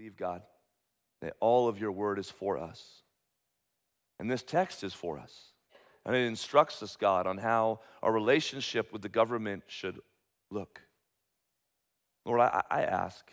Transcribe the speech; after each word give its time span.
believe, 0.00 0.16
God, 0.16 0.40
that 1.20 1.34
all 1.40 1.68
of 1.68 1.78
your 1.78 1.92
word 1.92 2.18
is 2.18 2.30
for 2.30 2.56
us. 2.56 3.02
And 4.18 4.30
this 4.30 4.42
text 4.42 4.82
is 4.82 4.94
for 4.94 5.18
us. 5.18 5.52
And 6.06 6.16
it 6.16 6.20
instructs 6.20 6.82
us, 6.82 6.96
God, 6.96 7.26
on 7.26 7.36
how 7.36 7.80
our 8.02 8.10
relationship 8.10 8.94
with 8.94 9.02
the 9.02 9.10
government 9.10 9.64
should 9.66 10.00
look. 10.50 10.80
Lord, 12.24 12.40
I, 12.40 12.62
I 12.70 12.82
ask 12.82 13.30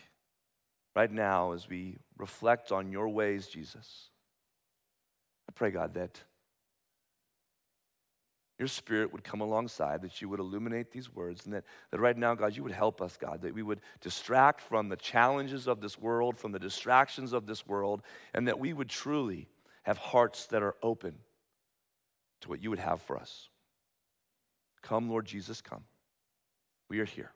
right 0.94 1.10
now 1.10 1.52
as 1.52 1.70
we 1.70 1.96
reflect 2.18 2.70
on 2.70 2.92
your 2.92 3.08
ways, 3.08 3.46
Jesus, 3.46 4.10
I 5.48 5.52
pray, 5.54 5.70
God, 5.70 5.94
that 5.94 6.20
your 8.58 8.68
spirit 8.68 9.12
would 9.12 9.22
come 9.22 9.40
alongside, 9.40 10.02
that 10.02 10.20
you 10.20 10.28
would 10.28 10.40
illuminate 10.40 10.90
these 10.90 11.14
words, 11.14 11.44
and 11.44 11.54
that, 11.54 11.64
that 11.90 12.00
right 12.00 12.16
now, 12.16 12.34
God, 12.34 12.56
you 12.56 12.64
would 12.64 12.72
help 12.72 13.00
us, 13.00 13.16
God, 13.16 13.42
that 13.42 13.54
we 13.54 13.62
would 13.62 13.80
distract 14.00 14.60
from 14.60 14.88
the 14.88 14.96
challenges 14.96 15.68
of 15.68 15.80
this 15.80 15.98
world, 15.98 16.36
from 16.36 16.50
the 16.50 16.58
distractions 16.58 17.32
of 17.32 17.46
this 17.46 17.66
world, 17.66 18.02
and 18.34 18.48
that 18.48 18.58
we 18.58 18.72
would 18.72 18.88
truly 18.88 19.48
have 19.84 19.98
hearts 19.98 20.46
that 20.46 20.62
are 20.62 20.74
open 20.82 21.14
to 22.40 22.48
what 22.48 22.62
you 22.62 22.70
would 22.70 22.78
have 22.80 23.00
for 23.00 23.16
us. 23.16 23.48
Come, 24.82 25.08
Lord 25.08 25.26
Jesus, 25.26 25.60
come. 25.60 25.84
We 26.88 27.00
are 27.00 27.04
here. 27.04 27.30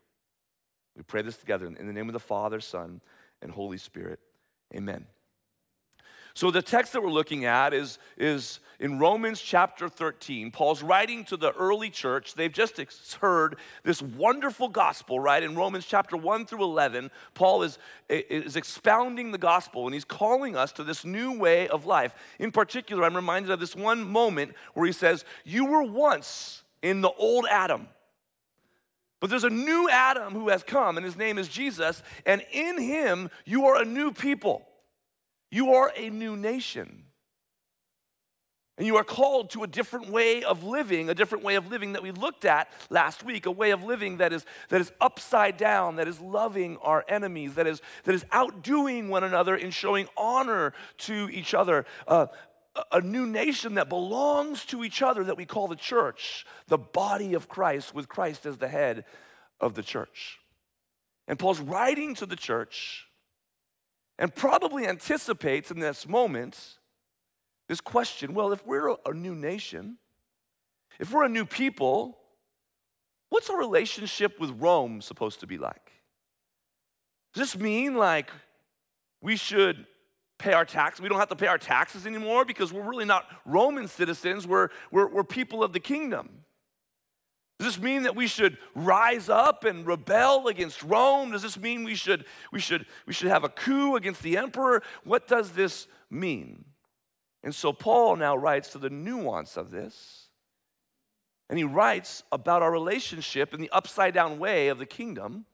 We 0.97 1.03
pray 1.03 1.23
this 1.23 1.37
together 1.37 1.67
in 1.67 1.87
the 1.87 1.93
name 1.93 2.09
of 2.09 2.13
the 2.13 2.21
Father, 2.21 2.61
Son, 2.61 3.01
and 3.41 3.51
Holy 3.51 3.79
Spirit. 3.79 4.19
Amen. 4.75 5.07
So, 6.35 6.51
the 6.51 6.63
text 6.63 6.93
that 6.95 7.03
we're 7.03 7.11
looking 7.11 7.45
at 7.45 7.75
is, 7.75 7.99
is 8.17 8.61
in 8.83 8.99
Romans 8.99 9.41
chapter 9.41 9.89
13. 9.89 10.51
Paul's 10.51 10.83
writing 10.83 11.25
to 11.27 11.37
the 11.37 11.53
early 11.53 11.89
church. 11.89 12.35
They've 12.35 12.53
just 12.53 12.81
heard 13.21 13.57
this 13.85 14.03
wonderful 14.03 14.69
gospel, 14.69 15.21
right? 15.21 15.43
In 15.43 15.55
Romans 15.55 15.87
chapter 15.87 16.17
1 16.17 16.47
through 16.47 16.65
11, 16.65 17.11
Paul 17.35 17.63
is, 17.63 17.79
is 18.09 18.57
expounding 18.57 19.31
the 19.31 19.39
gospel 19.39 19.87
and 19.87 19.95
he's 19.95 20.05
calling 20.05 20.57
us 20.57 20.73
to 20.73 20.85
this 20.85 21.05
new 21.05 21.39
way 21.39 21.69
of 21.69 21.87
life. 21.87 22.15
In 22.39 22.51
particular, 22.51 23.05
I'm 23.05 23.15
reminded 23.15 23.53
of 23.53 23.61
this 23.61 23.77
one 23.77 24.03
moment 24.03 24.55
where 24.75 24.87
he 24.87 24.93
says, 24.93 25.25
You 25.45 25.67
were 25.67 25.85
once 25.85 26.63
in 26.83 27.03
the 27.03 27.13
old 27.13 27.47
Adam. 27.49 27.89
But 29.21 29.31
there's 29.31 29.45
a 29.45 29.51
new 29.51 29.89
Adam 29.89 30.33
who 30.33 30.49
has 30.49 30.65
come, 30.65 30.97
and 30.97 31.07
his 31.07 31.17
name 31.17 31.39
is 31.39 31.47
Jesus, 31.47 32.03
and 32.27 32.45
in 32.51 32.81
him 32.81 33.31
you 33.45 33.67
are 33.67 33.81
a 33.81 33.85
new 33.85 34.11
people. 34.11 34.67
You 35.53 35.75
are 35.75 35.93
a 35.95 36.09
new 36.09 36.35
nation. 36.35 37.05
And 38.79 38.87
you 38.87 38.97
are 38.97 39.05
called 39.05 39.51
to 39.51 39.63
a 39.65 39.67
different 39.67 40.09
way 40.09 40.43
of 40.43 40.65
living, 40.65 41.11
a 41.11 41.15
different 41.15 41.45
way 41.45 41.57
of 41.57 41.71
living 41.71 41.93
that 41.93 42.03
we 42.03 42.11
looked 42.11 42.47
at 42.47 42.73
last 42.89 43.23
week, 43.23 43.45
a 43.45 43.51
way 43.51 43.71
of 43.71 43.85
living 43.85 44.17
that 44.17 44.33
is, 44.33 44.47
that 44.71 44.81
is 44.81 44.91
upside 44.99 45.59
down, 45.59 45.97
that 45.97 46.09
is 46.09 46.19
loving 46.21 46.79
our 46.79 47.05
enemies, 47.07 47.55
that 47.57 47.67
is, 47.67 47.83
that 48.05 48.15
is 48.15 48.25
outdoing 48.33 49.11
one 49.11 49.25
another 49.25 49.55
in 49.55 49.71
showing 49.71 50.09
honor 50.17 50.73
to 50.97 51.29
each 51.31 51.53
other. 51.53 51.85
Uh, 52.09 52.29
a 52.91 53.03
new 53.03 53.27
nation 53.27 53.75
that 53.75 53.91
belongs 53.91 54.65
to 54.65 54.83
each 54.83 55.03
other 55.03 55.23
that 55.23 55.37
we 55.37 55.45
call 55.45 55.69
the 55.69 55.77
church, 55.77 56.47
the 56.69 56.79
body 56.79 57.35
of 57.35 57.47
Christ, 57.47 57.95
with 57.95 58.09
Christ 58.09 58.47
as 58.47 58.57
the 58.57 58.69
head 58.69 59.05
of 59.61 59.75
the 59.75 59.83
church. 59.83 60.39
And 61.29 61.39
Paul's 61.39 61.61
writing 61.61 62.15
to 62.15 62.25
the 62.25 62.37
church 62.37 63.07
and 64.23 64.33
probably 64.33 64.87
anticipates 64.87 65.73
in 65.73 65.81
this 65.81 66.07
moment 66.07 66.79
this 67.69 67.81
question 67.81 68.35
well, 68.35 68.53
if 68.53 68.65
we're 68.65 68.95
a 69.05 69.13
new 69.13 69.35
nation, 69.35 69.99
if 71.01 71.13
we're 71.13 71.25
a 71.25 71.29
new 71.29 71.45
people, 71.45 72.17
what's 73.31 73.51
our 73.51 73.59
relationship 73.59 74.39
with 74.39 74.51
Rome 74.51 75.01
supposed 75.01 75.41
to 75.41 75.49
be 75.49 75.59
like? 75.59 75.91
Does 77.35 77.53
this 77.53 77.61
mean 77.61 77.97
like 77.97 78.31
we 79.21 79.35
should 79.35 79.87
pay 80.39 80.53
our 80.53 80.65
taxes? 80.65 81.03
We 81.03 81.09
don't 81.09 81.19
have 81.19 81.31
to 81.31 81.37
pay 81.37 81.49
our 81.49 81.59
taxes 81.59 82.07
anymore 82.07 82.45
because 82.45 82.73
we're 82.73 82.89
really 82.89 83.05
not 83.05 83.25
Roman 83.45 83.89
citizens, 83.89 84.47
we're, 84.47 84.69
we're, 84.93 85.09
we're 85.09 85.25
people 85.25 85.65
of 85.65 85.73
the 85.73 85.81
kingdom. 85.81 86.45
Does 87.59 87.77
this 87.77 87.83
mean 87.83 88.03
that 88.05 88.17
we 88.17 88.27
should 88.27 88.59
rise 88.75 89.29
up 89.29 89.65
and 89.65 89.87
rebel 89.87 90.49
against 90.49 90.83
Rome? 90.83 91.31
Does 91.31 91.43
this 91.43 91.59
mean 91.59 91.85
we 91.85 91.95
should, 91.95 92.25
we 92.51 92.59
should, 92.59 92.87
we 93.07 93.13
should 93.13 93.29
have 93.29 93.45
a 93.45 93.49
coup 93.49 93.95
against 93.97 94.23
the 94.23 94.37
emperor? 94.37 94.83
What 95.05 95.29
does 95.29 95.53
this 95.53 95.87
mean? 96.11 96.65
And 97.45 97.55
so 97.55 97.73
Paul 97.73 98.17
now 98.17 98.37
writes 98.37 98.71
to 98.71 98.79
the 98.79 98.91
nuance 98.91 99.57
of 99.57 99.71
this. 99.71 100.29
And 101.49 101.59
he 101.59 101.65
writes 101.65 102.23
about 102.33 102.63
our 102.63 102.73
relationship 102.73 103.53
in 103.53 103.61
the 103.61 103.71
upside 103.71 104.15
down 104.15 104.39
way 104.39 104.69
of 104.69 104.79
the 104.79 104.87
kingdom 104.87 105.45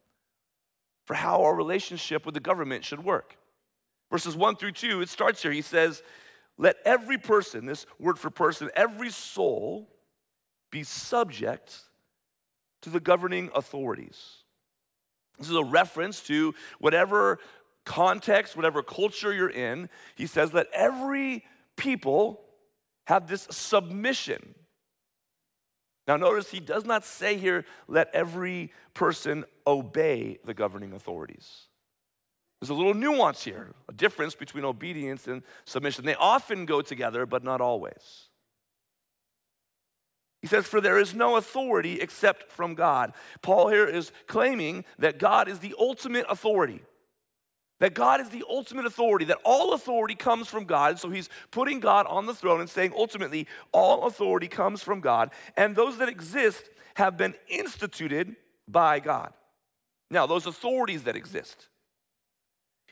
for 1.04 1.14
how 1.14 1.42
our 1.42 1.54
relationship 1.54 2.24
with 2.24 2.34
the 2.34 2.40
government 2.40 2.84
should 2.84 3.02
work. 3.02 3.36
Verses 4.10 4.36
1 4.36 4.56
through 4.56 4.72
2, 4.72 5.02
it 5.02 5.08
starts 5.08 5.42
here. 5.42 5.52
He 5.52 5.62
says, 5.62 6.02
Let 6.56 6.76
every 6.84 7.18
person, 7.18 7.66
this 7.66 7.84
word 7.98 8.18
for 8.18 8.30
person, 8.30 8.70
every 8.76 9.10
soul 9.10 9.88
be 10.70 10.82
subject 10.84 11.80
to 12.82 12.90
the 12.90 13.00
governing 13.00 13.50
authorities. 13.54 14.44
This 15.38 15.48
is 15.50 15.56
a 15.56 15.64
reference 15.64 16.20
to 16.24 16.54
whatever 16.78 17.38
context, 17.84 18.56
whatever 18.56 18.82
culture 18.82 19.32
you're 19.32 19.50
in. 19.50 19.88
He 20.14 20.26
says 20.26 20.50
that 20.52 20.68
every 20.72 21.44
people 21.76 22.40
have 23.06 23.28
this 23.28 23.46
submission. 23.50 24.54
Now, 26.06 26.16
notice 26.16 26.50
he 26.50 26.60
does 26.60 26.84
not 26.84 27.04
say 27.04 27.36
here, 27.36 27.64
let 27.86 28.10
every 28.14 28.72
person 28.94 29.44
obey 29.66 30.38
the 30.44 30.54
governing 30.54 30.92
authorities. 30.92 31.68
There's 32.60 32.70
a 32.70 32.74
little 32.74 32.94
nuance 32.94 33.44
here, 33.44 33.74
a 33.88 33.92
difference 33.92 34.34
between 34.34 34.64
obedience 34.64 35.28
and 35.28 35.42
submission. 35.64 36.04
They 36.04 36.14
often 36.14 36.66
go 36.66 36.82
together, 36.82 37.24
but 37.24 37.44
not 37.44 37.60
always. 37.60 38.27
He 40.40 40.46
says, 40.46 40.66
For 40.66 40.80
there 40.80 40.98
is 40.98 41.14
no 41.14 41.36
authority 41.36 42.00
except 42.00 42.52
from 42.52 42.74
God. 42.74 43.12
Paul 43.42 43.68
here 43.68 43.86
is 43.86 44.12
claiming 44.26 44.84
that 44.98 45.18
God 45.18 45.48
is 45.48 45.58
the 45.58 45.74
ultimate 45.78 46.26
authority. 46.28 46.82
That 47.80 47.94
God 47.94 48.20
is 48.20 48.28
the 48.30 48.44
ultimate 48.48 48.86
authority, 48.86 49.24
that 49.26 49.38
all 49.44 49.72
authority 49.72 50.16
comes 50.16 50.48
from 50.48 50.64
God. 50.64 50.98
So 50.98 51.10
he's 51.10 51.28
putting 51.52 51.78
God 51.78 52.06
on 52.08 52.26
the 52.26 52.34
throne 52.34 52.60
and 52.60 52.68
saying, 52.68 52.92
ultimately, 52.96 53.46
all 53.72 54.06
authority 54.06 54.48
comes 54.48 54.82
from 54.82 55.00
God. 55.00 55.30
And 55.56 55.76
those 55.76 55.98
that 55.98 56.08
exist 56.08 56.70
have 56.96 57.16
been 57.16 57.34
instituted 57.48 58.34
by 58.66 58.98
God. 58.98 59.32
Now, 60.10 60.26
those 60.26 60.46
authorities 60.46 61.04
that 61.04 61.14
exist. 61.14 61.68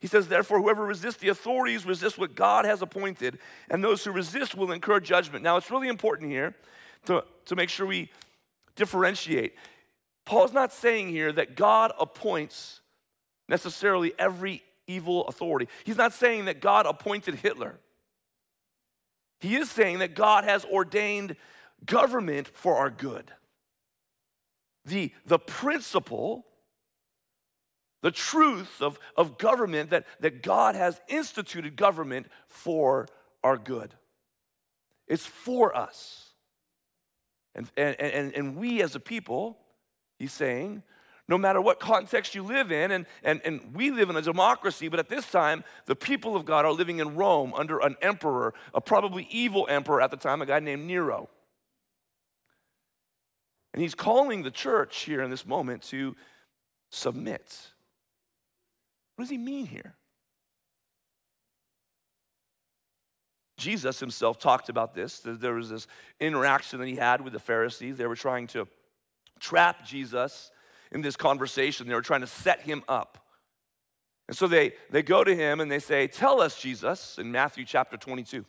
He 0.01 0.07
says, 0.07 0.29
therefore, 0.29 0.61
whoever 0.61 0.85
resists 0.85 1.17
the 1.17 1.31
authorities 1.31 1.87
resists 1.87 2.19
what 2.19 2.37
God 2.37 2.65
has 2.65 2.83
appointed, 2.83 3.39
and 3.71 3.83
those 3.83 4.05
who 4.05 4.13
resist 4.13 4.55
will 4.55 4.71
incur 4.71 5.01
judgment. 5.01 5.43
Now, 5.43 5.57
it's 5.57 5.71
really 5.71 5.89
important 5.89 6.31
here 6.31 6.55
to, 7.05 7.25
to 7.45 7.57
make 7.57 7.69
sure 7.69 7.87
we 7.87 8.11
differentiate. 8.75 9.55
Paul's 10.25 10.53
not 10.53 10.73
saying 10.73 11.11
here 11.11 11.31
that 11.33 11.57
God 11.57 11.93
appoints 11.99 12.81
necessarily 13.49 14.13
every 14.19 14.63
evil 14.87 15.27
authority. 15.27 15.69
He's 15.85 15.97
not 15.97 16.13
saying 16.13 16.47
that 16.47 16.61
God 16.61 16.87
appointed 16.87 17.37
Hitler. 17.37 17.79
He 19.41 19.57
is 19.57 19.71
saying 19.71 19.99
that 19.99 20.15
God 20.15 20.45
has 20.45 20.65
ordained 20.65 21.37
government 21.85 22.49
for 22.49 22.77
our 22.77 22.91
good. 22.91 23.31
The, 24.85 25.13
the 25.27 25.39
principle, 25.39 26.47
the 28.03 28.11
truth 28.11 28.81
of, 28.81 28.99
of 29.17 29.39
government, 29.39 29.91
that, 29.91 30.07
that 30.21 30.43
God 30.43 30.75
has 30.75 31.01
instituted 31.09 31.77
government 31.77 32.27
for 32.49 33.07
our 33.45 33.59
good. 33.59 33.95
It's 35.07 35.27
for 35.27 35.77
us. 35.77 36.26
And, 37.57 37.69
and, 37.77 37.99
and, 37.99 38.35
and 38.35 38.57
we 38.57 38.83
as 38.83 38.95
a 38.95 39.01
people, 39.01 39.57
he's 40.19 40.33
saying, 40.33 40.83
no 41.27 41.39
matter 41.39 41.61
what 41.61 41.81
context 41.81 42.35
you 42.35 42.43
live 42.45 42.71
in, 42.71 42.93
and, 42.93 43.07
and, 43.25 43.41
and 43.45 43.75
we 43.75 43.91
live 43.91 44.11
in 44.11 44.17
a 44.17 44.23
democracy, 44.23 44.89
but 44.89 45.01
at 45.01 45.09
this 45.09 45.29
time, 45.29 45.65
the 45.87 45.97
people 45.97 46.37
of 46.37 46.45
God 46.45 46.65
are 46.65 46.73
living 46.73 47.01
in 47.01 47.17
Rome 47.17 47.53
under 47.57 47.79
an 47.81 47.97
emperor, 48.01 48.55
a 48.75 48.81
probably 48.81 49.27
evil 49.31 49.67
emperor 49.69 50.01
at 50.01 50.13
the 50.13 50.17
time, 50.17 50.41
a 50.43 50.47
guy 50.47 50.61
named 50.61 50.87
Nero. 50.87 51.29
And 53.73 53.83
he's 53.83 53.95
calling 53.95 54.43
the 54.43 54.51
church 54.51 55.01
here 55.03 55.23
in 55.23 55.31
this 55.31 55.47
moment 55.47 55.83
to 55.85 56.15
submit. 56.91 57.71
What 59.17 59.25
does 59.25 59.31
he 59.31 59.39
mean 59.39 59.67
here? 59.67 59.95
Jesus 63.67 63.99
himself 63.99 64.39
talked 64.39 64.69
about 64.69 64.95
this. 64.95 65.19
There 65.25 65.55
was 65.55 65.71
this 65.71 65.89
interaction 66.21 66.79
that 66.79 66.87
he 66.87 66.95
had 66.95 67.21
with 67.21 67.33
the 67.33 67.41
Pharisees. 67.41 67.97
They 67.97 68.07
were 68.07 68.15
trying 68.15 68.47
to 68.49 68.69
trap 69.41 69.85
Jesus 69.85 70.53
in 70.93 71.03
this 71.03 71.17
conversation, 71.17 71.89
they 71.89 71.95
were 71.95 72.01
trying 72.01 72.21
to 72.21 72.29
set 72.29 72.61
him 72.61 72.85
up. 72.87 73.27
And 74.29 74.37
so 74.37 74.47
they, 74.47 74.75
they 74.91 75.03
go 75.03 75.25
to 75.25 75.35
him 75.35 75.59
and 75.59 75.69
they 75.71 75.81
say, 75.81 76.07
Tell 76.07 76.41
us, 76.41 76.61
Jesus, 76.61 77.19
in 77.19 77.33
Matthew 77.33 77.65
chapter 77.65 77.97
22. 77.97 78.45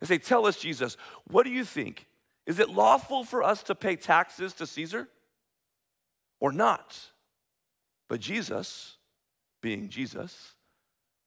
They 0.00 0.06
say, 0.06 0.16
Tell 0.16 0.46
us, 0.46 0.56
Jesus, 0.56 0.96
what 1.30 1.44
do 1.44 1.50
you 1.50 1.62
think? 1.62 2.06
Is 2.46 2.60
it 2.60 2.70
lawful 2.70 3.24
for 3.24 3.42
us 3.42 3.62
to 3.64 3.74
pay 3.74 3.94
taxes 3.94 4.54
to 4.54 4.66
Caesar 4.66 5.06
or 6.40 6.50
not? 6.50 6.98
But 8.08 8.20
Jesus, 8.20 8.96
being 9.60 9.90
Jesus, 9.90 10.54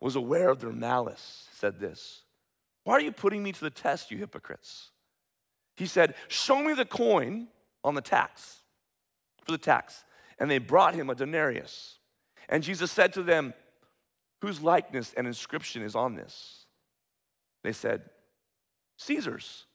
was 0.01 0.15
aware 0.15 0.49
of 0.49 0.59
their 0.59 0.73
malice, 0.73 1.47
said 1.53 1.79
this 1.79 2.22
Why 2.83 2.95
are 2.95 3.01
you 3.01 3.11
putting 3.11 3.43
me 3.43 3.51
to 3.51 3.61
the 3.61 3.69
test, 3.69 4.11
you 4.11 4.17
hypocrites? 4.17 4.91
He 5.75 5.85
said, 5.85 6.15
Show 6.27 6.61
me 6.61 6.73
the 6.73 6.85
coin 6.85 7.47
on 7.83 7.95
the 7.95 8.01
tax, 8.01 8.59
for 9.45 9.51
the 9.51 9.57
tax. 9.57 10.03
And 10.39 10.49
they 10.49 10.57
brought 10.57 10.95
him 10.95 11.09
a 11.09 11.15
denarius. 11.15 11.99
And 12.49 12.63
Jesus 12.63 12.91
said 12.91 13.13
to 13.13 13.23
them, 13.23 13.53
Whose 14.41 14.61
likeness 14.61 15.13
and 15.15 15.25
inscription 15.25 15.81
is 15.83 15.95
on 15.95 16.15
this? 16.15 16.65
They 17.63 17.71
said, 17.71 18.09
Caesar's. 18.97 19.65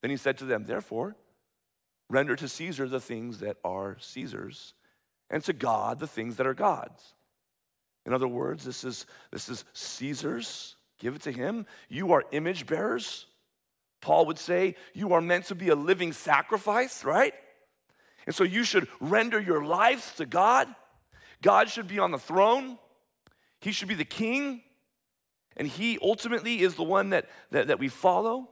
Then 0.00 0.10
he 0.10 0.16
said 0.16 0.38
to 0.38 0.44
them, 0.44 0.64
Therefore, 0.64 1.16
render 2.08 2.34
to 2.36 2.48
Caesar 2.48 2.88
the 2.88 3.00
things 3.00 3.40
that 3.40 3.58
are 3.64 3.98
Caesar's, 4.00 4.72
and 5.28 5.44
to 5.44 5.52
God 5.52 5.98
the 5.98 6.06
things 6.06 6.36
that 6.36 6.46
are 6.46 6.54
God's. 6.54 7.14
In 8.06 8.14
other 8.14 8.28
words, 8.28 8.64
this 8.64 8.84
is, 8.84 9.04
this 9.30 9.50
is 9.50 9.64
Caesar's. 9.74 10.76
Give 10.98 11.14
it 11.14 11.22
to 11.22 11.32
him. 11.32 11.66
You 11.88 12.12
are 12.12 12.24
image 12.32 12.66
bearers. 12.66 13.26
Paul 14.00 14.26
would 14.26 14.38
say, 14.38 14.76
You 14.94 15.12
are 15.12 15.20
meant 15.20 15.46
to 15.46 15.54
be 15.54 15.68
a 15.68 15.74
living 15.74 16.12
sacrifice, 16.12 17.04
right? 17.04 17.34
And 18.26 18.34
so 18.34 18.44
you 18.44 18.64
should 18.64 18.88
render 19.00 19.40
your 19.40 19.64
lives 19.64 20.14
to 20.16 20.26
God. 20.26 20.68
God 21.40 21.68
should 21.68 21.88
be 21.88 21.98
on 21.98 22.10
the 22.10 22.18
throne, 22.18 22.78
He 23.60 23.72
should 23.72 23.88
be 23.88 23.94
the 23.94 24.04
king, 24.04 24.62
and 25.56 25.68
He 25.68 25.98
ultimately 26.02 26.60
is 26.60 26.74
the 26.74 26.82
one 26.82 27.10
that, 27.10 27.26
that, 27.50 27.68
that 27.68 27.78
we 27.78 27.88
follow. 27.88 28.48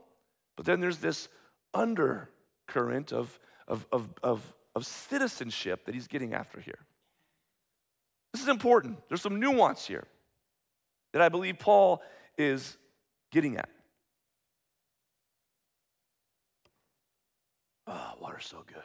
But 0.55 0.65
then 0.65 0.79
there's 0.79 0.97
this 0.97 1.27
undercurrent 1.73 3.13
of, 3.13 3.39
of, 3.67 3.85
of, 3.91 4.09
of, 4.23 4.55
of 4.73 4.85
citizenship 4.85 5.85
that 5.85 5.93
He's 5.93 6.07
getting 6.07 6.33
after 6.33 6.59
here. 6.59 6.79
This 8.33 8.41
is 8.41 8.47
important. 8.49 8.99
There's 9.07 9.21
some 9.21 9.39
nuance 9.39 9.85
here 9.85 10.07
that 11.13 11.21
I 11.21 11.29
believe 11.29 11.59
Paul 11.59 12.01
is 12.37 12.77
getting 13.31 13.57
at. 13.57 13.69
Oh, 17.87 18.13
water's 18.19 18.45
so 18.45 18.63
good. 18.67 18.81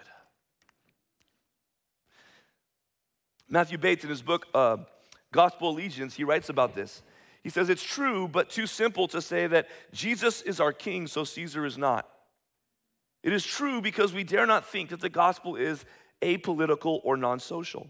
Matthew 3.49 3.76
Bates, 3.76 4.04
in 4.04 4.10
his 4.10 4.22
book, 4.22 4.46
uh, 4.54 4.78
Gospel 5.32 5.70
Allegiance, 5.70 6.14
he 6.14 6.25
writes 6.25 6.49
about 6.49 6.75
this. 6.75 7.02
He 7.43 7.50
says, 7.50 7.69
It's 7.69 7.82
true, 7.82 8.28
but 8.28 8.49
too 8.49 8.66
simple 8.66 9.08
to 9.08 9.20
say 9.20 9.46
that 9.46 9.69
Jesus 9.93 10.40
is 10.43 10.60
our 10.60 10.72
king, 10.72 11.06
so 11.06 11.25
Caesar 11.25 11.66
is 11.66 11.76
not. 11.76 12.08
It 13.22 13.32
is 13.32 13.44
true 13.44 13.81
because 13.81 14.12
we 14.12 14.25
dare 14.25 14.46
not 14.46 14.66
think 14.66 14.90
that 14.90 15.00
the 15.00 15.08
gospel 15.08 15.56
is 15.56 15.84
apolitical 16.22 17.00
or 17.05 17.16
non 17.16 17.40
social. 17.40 17.88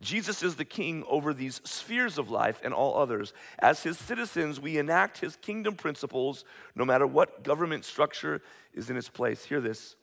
Jesus 0.00 0.42
is 0.42 0.56
the 0.56 0.64
king 0.64 1.04
over 1.08 1.32
these 1.32 1.60
spheres 1.64 2.18
of 2.18 2.30
life 2.30 2.60
and 2.64 2.74
all 2.74 2.98
others. 2.98 3.32
As 3.58 3.82
his 3.82 3.96
citizens, 3.96 4.60
we 4.60 4.76
enact 4.76 5.18
his 5.18 5.36
kingdom 5.36 5.76
principles 5.76 6.44
no 6.74 6.84
matter 6.84 7.06
what 7.06 7.44
government 7.44 7.84
structure 7.84 8.42
is 8.72 8.90
in 8.90 8.96
its 8.96 9.08
place. 9.08 9.44
Hear 9.44 9.60
this. 9.60 9.94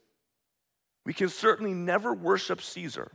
We 1.06 1.14
can 1.14 1.30
certainly 1.30 1.74
never 1.74 2.14
worship 2.14 2.62
Caesar. 2.62 3.12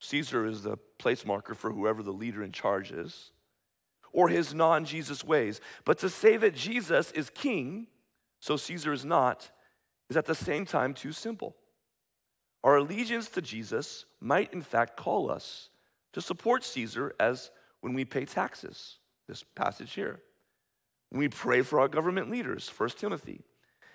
Caesar 0.00 0.46
is 0.46 0.62
the 0.62 0.76
place 0.98 1.24
marker 1.24 1.54
for 1.54 1.72
whoever 1.72 2.02
the 2.02 2.12
leader 2.12 2.42
in 2.42 2.52
charge 2.52 2.90
is, 2.90 3.32
or 4.12 4.28
his 4.28 4.54
non 4.54 4.84
Jesus 4.84 5.24
ways. 5.24 5.60
But 5.84 5.98
to 5.98 6.08
say 6.08 6.36
that 6.36 6.54
Jesus 6.54 7.10
is 7.12 7.30
king, 7.30 7.88
so 8.40 8.56
Caesar 8.56 8.92
is 8.92 9.04
not, 9.04 9.50
is 10.08 10.16
at 10.16 10.26
the 10.26 10.34
same 10.34 10.64
time 10.64 10.94
too 10.94 11.12
simple. 11.12 11.56
Our 12.64 12.76
allegiance 12.76 13.28
to 13.30 13.42
Jesus 13.42 14.04
might, 14.20 14.52
in 14.52 14.62
fact, 14.62 14.96
call 14.96 15.30
us 15.30 15.68
to 16.12 16.20
support 16.20 16.64
Caesar 16.64 17.14
as 17.20 17.50
when 17.80 17.94
we 17.94 18.04
pay 18.04 18.24
taxes, 18.24 18.98
this 19.28 19.44
passage 19.54 19.92
here. 19.92 20.20
When 21.10 21.20
we 21.20 21.28
pray 21.28 21.62
for 21.62 21.80
our 21.80 21.88
government 21.88 22.30
leaders, 22.30 22.68
1 22.76 22.90
Timothy. 22.90 23.42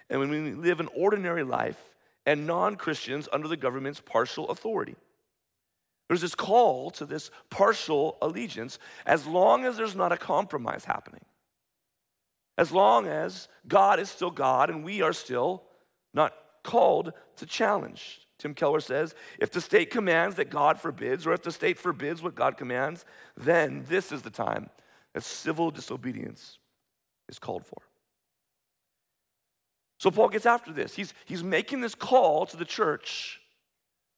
And 0.10 0.20
when 0.20 0.30
we 0.30 0.54
live 0.54 0.80
an 0.80 0.90
ordinary 0.96 1.44
life 1.44 1.94
and 2.26 2.48
non 2.48 2.76
Christians 2.76 3.28
under 3.32 3.48
the 3.48 3.58
government's 3.58 4.00
partial 4.00 4.50
authority. 4.50 4.96
There's 6.08 6.22
this 6.22 6.36
call 6.36 6.92
to 6.92 7.06
this 7.06 7.32
partial 7.50 8.18
allegiance 8.22 8.78
as 9.06 9.26
long 9.26 9.66
as 9.66 9.78
there's 9.78 9.96
not 9.96 10.12
a 10.12 10.18
compromise 10.18 10.86
happening. 10.86 11.26
As 12.58 12.72
long 12.72 13.08
as 13.08 13.48
God 13.68 14.00
is 14.00 14.10
still 14.10 14.30
God 14.30 14.70
and 14.70 14.84
we 14.84 15.02
are 15.02 15.14
still 15.14 15.64
not 16.14 16.34
called 16.64 17.14
to 17.38 17.46
challenge. 17.46 18.23
Tim 18.44 18.54
Keller 18.54 18.82
says 18.82 19.16
if 19.40 19.52
the 19.52 19.62
state 19.62 19.90
commands 19.90 20.36
that 20.36 20.50
God 20.50 20.78
forbids, 20.78 21.26
or 21.26 21.32
if 21.32 21.44
the 21.44 21.52
state 21.52 21.80
forbids 21.80 22.22
what 22.22 22.36
God 22.36 22.58
commands, 22.58 23.06
then 23.38 23.86
this 23.88 24.12
is 24.12 24.22
the 24.22 24.30
time 24.30 24.70
that 25.14 25.24
civil 25.24 25.72
disobedience 25.72 26.60
is 27.30 27.40
called 27.40 27.66
for. 27.66 27.82
So 29.98 30.12
Paul 30.12 30.28
gets 30.28 30.46
after 30.46 30.74
this. 30.74 30.94
He's, 30.94 31.14
he's 31.24 31.42
making 31.42 31.80
this 31.80 31.96
call 31.96 32.46
to 32.48 32.58
the 32.58 32.66
church 32.66 33.40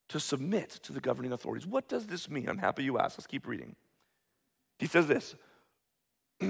to 0.10 0.20
submit 0.20 0.72
to 0.72 0.92
the 0.92 1.00
governing 1.00 1.32
authorities. 1.32 1.68
What 1.68 1.88
does 1.88 2.08
this 2.08 2.28
mean? 2.28 2.50
I'm 2.50 2.58
happy 2.58 2.84
you 2.84 2.98
asked. 2.98 3.20
Let's 3.20 3.28
keep 3.28 3.46
reading. 3.46 3.76
He 4.80 4.88
says 4.88 5.06
this 5.06 5.36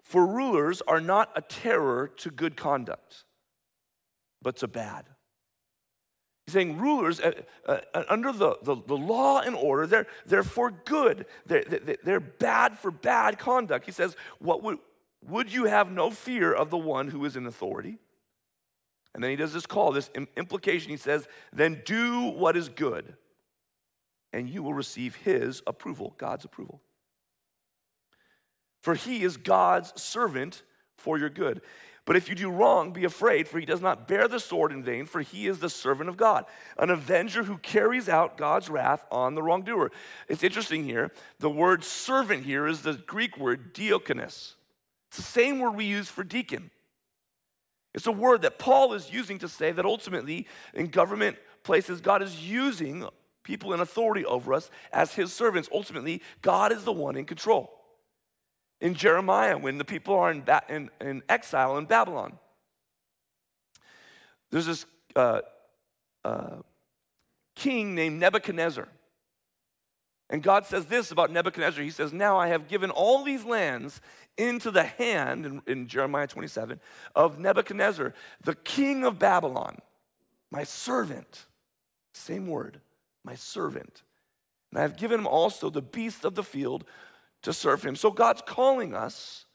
For 0.00 0.26
rulers 0.26 0.80
are 0.88 1.00
not 1.02 1.30
a 1.36 1.42
terror 1.42 2.08
to 2.16 2.30
good 2.30 2.56
conduct, 2.56 3.24
but 4.40 4.56
to 4.56 4.66
bad. 4.66 5.04
He's 6.46 6.54
saying 6.54 6.78
rulers, 6.78 7.20
uh, 7.20 7.32
uh, 7.66 7.78
uh, 7.94 8.04
under 8.08 8.32
the, 8.32 8.56
the, 8.62 8.76
the, 8.86 8.96
law 8.96 9.40
and 9.40 9.54
order, 9.54 9.86
they're, 9.86 10.06
they're 10.26 10.42
for 10.42 10.72
good. 10.72 11.26
They're, 11.46 11.62
they're 11.62 12.20
bad 12.20 12.78
for 12.78 12.90
bad 12.90 13.38
conduct. 13.38 13.86
He 13.86 13.92
says, 13.92 14.16
what 14.40 14.62
would, 14.62 14.78
would 15.28 15.52
you 15.52 15.66
have 15.66 15.90
no 15.90 16.10
fear 16.10 16.52
of 16.52 16.70
the 16.70 16.78
one 16.78 17.08
who 17.08 17.24
is 17.24 17.36
in 17.36 17.46
authority? 17.46 17.98
And 19.14 19.22
then 19.22 19.30
he 19.30 19.36
does 19.36 19.52
this 19.52 19.66
call, 19.66 19.92
this 19.92 20.10
implication. 20.36 20.90
He 20.90 20.96
says, 20.96 21.28
then 21.52 21.82
do 21.84 22.30
what 22.30 22.56
is 22.56 22.68
good, 22.68 23.14
and 24.32 24.48
you 24.48 24.62
will 24.62 24.74
receive 24.74 25.16
his 25.16 25.62
approval, 25.66 26.14
God's 26.18 26.44
approval. 26.44 26.80
For 28.80 28.94
he 28.94 29.22
is 29.22 29.36
God's 29.36 30.00
servant 30.00 30.62
for 30.96 31.18
your 31.18 31.30
good. 31.30 31.62
But 32.04 32.16
if 32.16 32.28
you 32.28 32.34
do 32.34 32.50
wrong, 32.50 32.92
be 32.92 33.04
afraid, 33.04 33.46
for 33.46 33.60
he 33.60 33.66
does 33.66 33.80
not 33.80 34.08
bear 34.08 34.26
the 34.26 34.40
sword 34.40 34.72
in 34.72 34.82
vain, 34.82 35.06
for 35.06 35.20
he 35.20 35.46
is 35.46 35.60
the 35.60 35.70
servant 35.70 36.08
of 36.08 36.16
God, 36.16 36.46
an 36.76 36.90
avenger 36.90 37.44
who 37.44 37.58
carries 37.58 38.08
out 38.08 38.36
God's 38.36 38.68
wrath 38.68 39.04
on 39.10 39.36
the 39.36 39.42
wrongdoer. 39.42 39.92
It's 40.28 40.42
interesting 40.42 40.84
here. 40.84 41.12
The 41.38 41.50
word 41.50 41.84
servant 41.84 42.44
here 42.44 42.66
is 42.66 42.82
the 42.82 42.94
Greek 42.94 43.38
word 43.38 43.72
diakonos. 43.72 44.54
It's 45.08 45.16
the 45.16 45.22
same 45.22 45.60
word 45.60 45.76
we 45.76 45.84
use 45.84 46.08
for 46.08 46.24
deacon. 46.24 46.70
It's 47.94 48.06
a 48.06 48.12
word 48.12 48.42
that 48.42 48.58
Paul 48.58 48.94
is 48.94 49.12
using 49.12 49.38
to 49.38 49.48
say 49.48 49.70
that 49.70 49.84
ultimately 49.84 50.48
in 50.74 50.88
government 50.88 51.36
places, 51.62 52.00
God 52.00 52.22
is 52.22 52.48
using 52.48 53.06
people 53.44 53.74
in 53.74 53.80
authority 53.80 54.24
over 54.24 54.54
us 54.54 54.70
as 54.92 55.14
his 55.14 55.32
servants. 55.32 55.68
Ultimately, 55.72 56.22
God 56.40 56.72
is 56.72 56.82
the 56.84 56.92
one 56.92 57.16
in 57.16 57.26
control 57.26 57.81
in 58.82 58.94
Jeremiah 58.94 59.56
when 59.56 59.78
the 59.78 59.84
people 59.84 60.14
are 60.16 60.30
in, 60.30 60.40
ba- 60.42 60.64
in, 60.68 60.90
in 61.00 61.22
exile 61.28 61.78
in 61.78 61.86
Babylon. 61.86 62.36
There's 64.50 64.66
this 64.66 64.84
uh, 65.14 65.40
uh, 66.24 66.56
king 67.54 67.94
named 67.94 68.18
Nebuchadnezzar. 68.18 68.88
And 70.28 70.42
God 70.42 70.66
says 70.66 70.86
this 70.86 71.12
about 71.12 71.30
Nebuchadnezzar. 71.30 71.82
He 71.82 71.90
says, 71.90 72.12
Now 72.12 72.38
I 72.38 72.48
have 72.48 72.66
given 72.66 72.90
all 72.90 73.22
these 73.22 73.44
lands 73.44 74.00
into 74.36 74.70
the 74.70 74.84
hand, 74.84 75.46
in, 75.46 75.62
in 75.66 75.86
Jeremiah 75.86 76.26
27, 76.26 76.80
of 77.14 77.38
Nebuchadnezzar, 77.38 78.12
the 78.42 78.54
king 78.56 79.04
of 79.04 79.18
Babylon, 79.18 79.78
my 80.50 80.64
servant. 80.64 81.46
Same 82.14 82.48
word, 82.48 82.80
my 83.24 83.36
servant. 83.36 84.02
And 84.70 84.78
I 84.80 84.82
have 84.82 84.96
given 84.96 85.20
him 85.20 85.26
also 85.26 85.70
the 85.70 85.82
beasts 85.82 86.24
of 86.24 86.34
the 86.34 86.42
field 86.42 86.84
to 87.42 87.52
serve 87.52 87.82
him. 87.82 87.96
So 87.96 88.10
God's 88.10 88.42
calling 88.46 88.94
us 88.94 89.46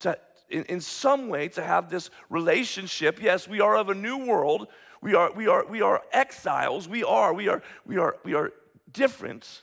to, 0.00 0.18
in, 0.48 0.64
in 0.64 0.80
some 0.80 1.28
way, 1.28 1.48
to 1.48 1.62
have 1.62 1.90
this 1.90 2.10
relationship. 2.30 3.20
Yes, 3.20 3.48
we 3.48 3.60
are 3.60 3.76
of 3.76 3.88
a 3.88 3.94
new 3.94 4.26
world. 4.26 4.68
We 5.02 5.14
are, 5.14 5.32
we 5.32 5.46
are, 5.48 5.66
we 5.66 5.82
are 5.82 6.02
exiles. 6.12 6.88
We 6.88 7.04
are, 7.04 7.32
we 7.32 7.48
are, 7.48 7.62
we 7.84 7.98
are, 7.98 8.16
we 8.24 8.34
are 8.34 8.52
different. 8.90 9.62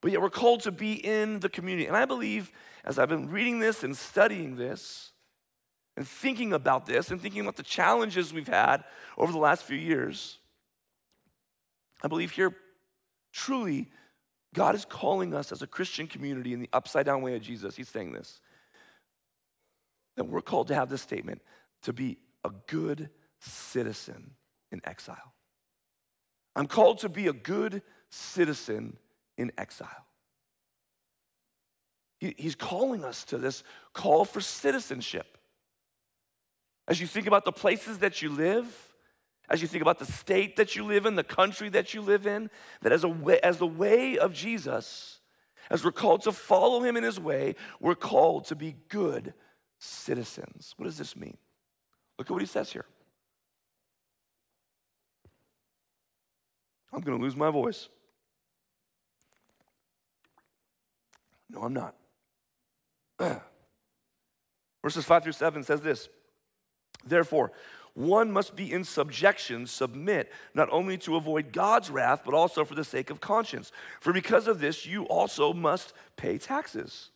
But 0.00 0.12
yet 0.12 0.22
we're 0.22 0.30
called 0.30 0.62
to 0.62 0.72
be 0.72 0.94
in 0.94 1.40
the 1.40 1.48
community. 1.48 1.86
And 1.86 1.96
I 1.96 2.04
believe 2.04 2.52
as 2.84 2.98
I've 2.98 3.08
been 3.08 3.28
reading 3.28 3.58
this 3.58 3.82
and 3.82 3.96
studying 3.96 4.56
this 4.56 5.12
and 5.96 6.06
thinking 6.06 6.52
about 6.52 6.86
this 6.86 7.10
and 7.10 7.20
thinking 7.20 7.42
about 7.42 7.56
the 7.56 7.62
challenges 7.62 8.32
we've 8.32 8.48
had 8.48 8.84
over 9.18 9.32
the 9.32 9.38
last 9.38 9.64
few 9.64 9.76
years, 9.76 10.38
I 12.02 12.08
believe 12.08 12.30
here 12.30 12.56
truly 13.32 13.90
God 14.54 14.74
is 14.74 14.84
calling 14.84 15.34
us 15.34 15.52
as 15.52 15.62
a 15.62 15.66
Christian 15.66 16.06
community 16.06 16.52
in 16.52 16.60
the 16.60 16.68
upside 16.72 17.06
down 17.06 17.22
way 17.22 17.36
of 17.36 17.42
Jesus. 17.42 17.76
He's 17.76 17.88
saying 17.88 18.12
this 18.12 18.40
that 20.16 20.24
we're 20.24 20.42
called 20.42 20.68
to 20.68 20.74
have 20.74 20.90
this 20.90 21.00
statement 21.00 21.40
to 21.82 21.92
be 21.92 22.18
a 22.44 22.50
good 22.66 23.08
citizen 23.38 24.32
in 24.72 24.80
exile. 24.84 25.32
I'm 26.56 26.66
called 26.66 26.98
to 26.98 27.08
be 27.08 27.28
a 27.28 27.32
good 27.32 27.82
citizen 28.10 28.98
in 29.38 29.52
exile. 29.56 30.06
He, 32.18 32.34
he's 32.36 32.54
calling 32.54 33.04
us 33.04 33.24
to 33.26 33.38
this 33.38 33.62
call 33.94 34.24
for 34.24 34.40
citizenship. 34.40 35.38
As 36.86 37.00
you 37.00 37.06
think 37.06 37.26
about 37.26 37.44
the 37.44 37.52
places 37.52 37.98
that 38.00 38.20
you 38.20 38.30
live, 38.30 38.89
as 39.50 39.60
you 39.60 39.68
think 39.68 39.82
about 39.82 39.98
the 39.98 40.06
state 40.06 40.56
that 40.56 40.76
you 40.76 40.84
live 40.84 41.06
in, 41.06 41.16
the 41.16 41.24
country 41.24 41.68
that 41.70 41.92
you 41.92 42.00
live 42.00 42.26
in, 42.26 42.48
that 42.82 42.92
as, 42.92 43.02
a 43.02 43.08
way, 43.08 43.40
as 43.40 43.58
the 43.58 43.66
way 43.66 44.16
of 44.16 44.32
Jesus, 44.32 45.18
as 45.68 45.84
we're 45.84 45.90
called 45.90 46.22
to 46.22 46.32
follow 46.32 46.82
him 46.82 46.96
in 46.96 47.02
his 47.02 47.18
way, 47.18 47.56
we're 47.80 47.96
called 47.96 48.44
to 48.46 48.54
be 48.54 48.76
good 48.88 49.34
citizens. 49.80 50.74
What 50.76 50.86
does 50.86 50.96
this 50.96 51.16
mean? 51.16 51.36
Look 52.16 52.28
at 52.28 52.32
what 52.32 52.42
he 52.42 52.46
says 52.46 52.72
here. 52.72 52.86
I'm 56.92 57.00
going 57.00 57.18
to 57.18 57.22
lose 57.22 57.36
my 57.36 57.50
voice. 57.50 57.88
No, 61.48 61.62
I'm 61.62 61.72
not. 61.72 61.96
Verses 64.82 65.04
5 65.04 65.24
through 65.24 65.32
7 65.32 65.64
says 65.64 65.80
this 65.80 66.08
Therefore, 67.04 67.52
one 67.94 68.30
must 68.30 68.56
be 68.56 68.72
in 68.72 68.84
subjection, 68.84 69.66
submit, 69.66 70.32
not 70.54 70.68
only 70.70 70.96
to 70.98 71.16
avoid 71.16 71.52
God's 71.52 71.90
wrath, 71.90 72.22
but 72.24 72.34
also 72.34 72.64
for 72.64 72.74
the 72.74 72.84
sake 72.84 73.10
of 73.10 73.20
conscience. 73.20 73.72
For 74.00 74.12
because 74.12 74.46
of 74.46 74.60
this, 74.60 74.86
you 74.86 75.04
also 75.04 75.52
must 75.52 75.92
pay 76.16 76.38
taxes. 76.38 77.10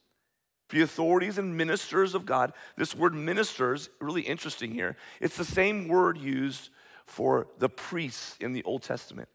The 0.70 0.82
authorities 0.82 1.38
and 1.38 1.56
ministers 1.56 2.14
of 2.14 2.26
God, 2.26 2.52
this 2.76 2.94
word 2.94 3.14
ministers, 3.14 3.90
really 4.00 4.22
interesting 4.22 4.72
here. 4.72 4.96
It's 5.20 5.36
the 5.36 5.44
same 5.44 5.88
word 5.88 6.18
used 6.18 6.70
for 7.06 7.46
the 7.58 7.68
priests 7.68 8.36
in 8.40 8.52
the 8.52 8.62
Old 8.64 8.82
Testament. 8.82 9.28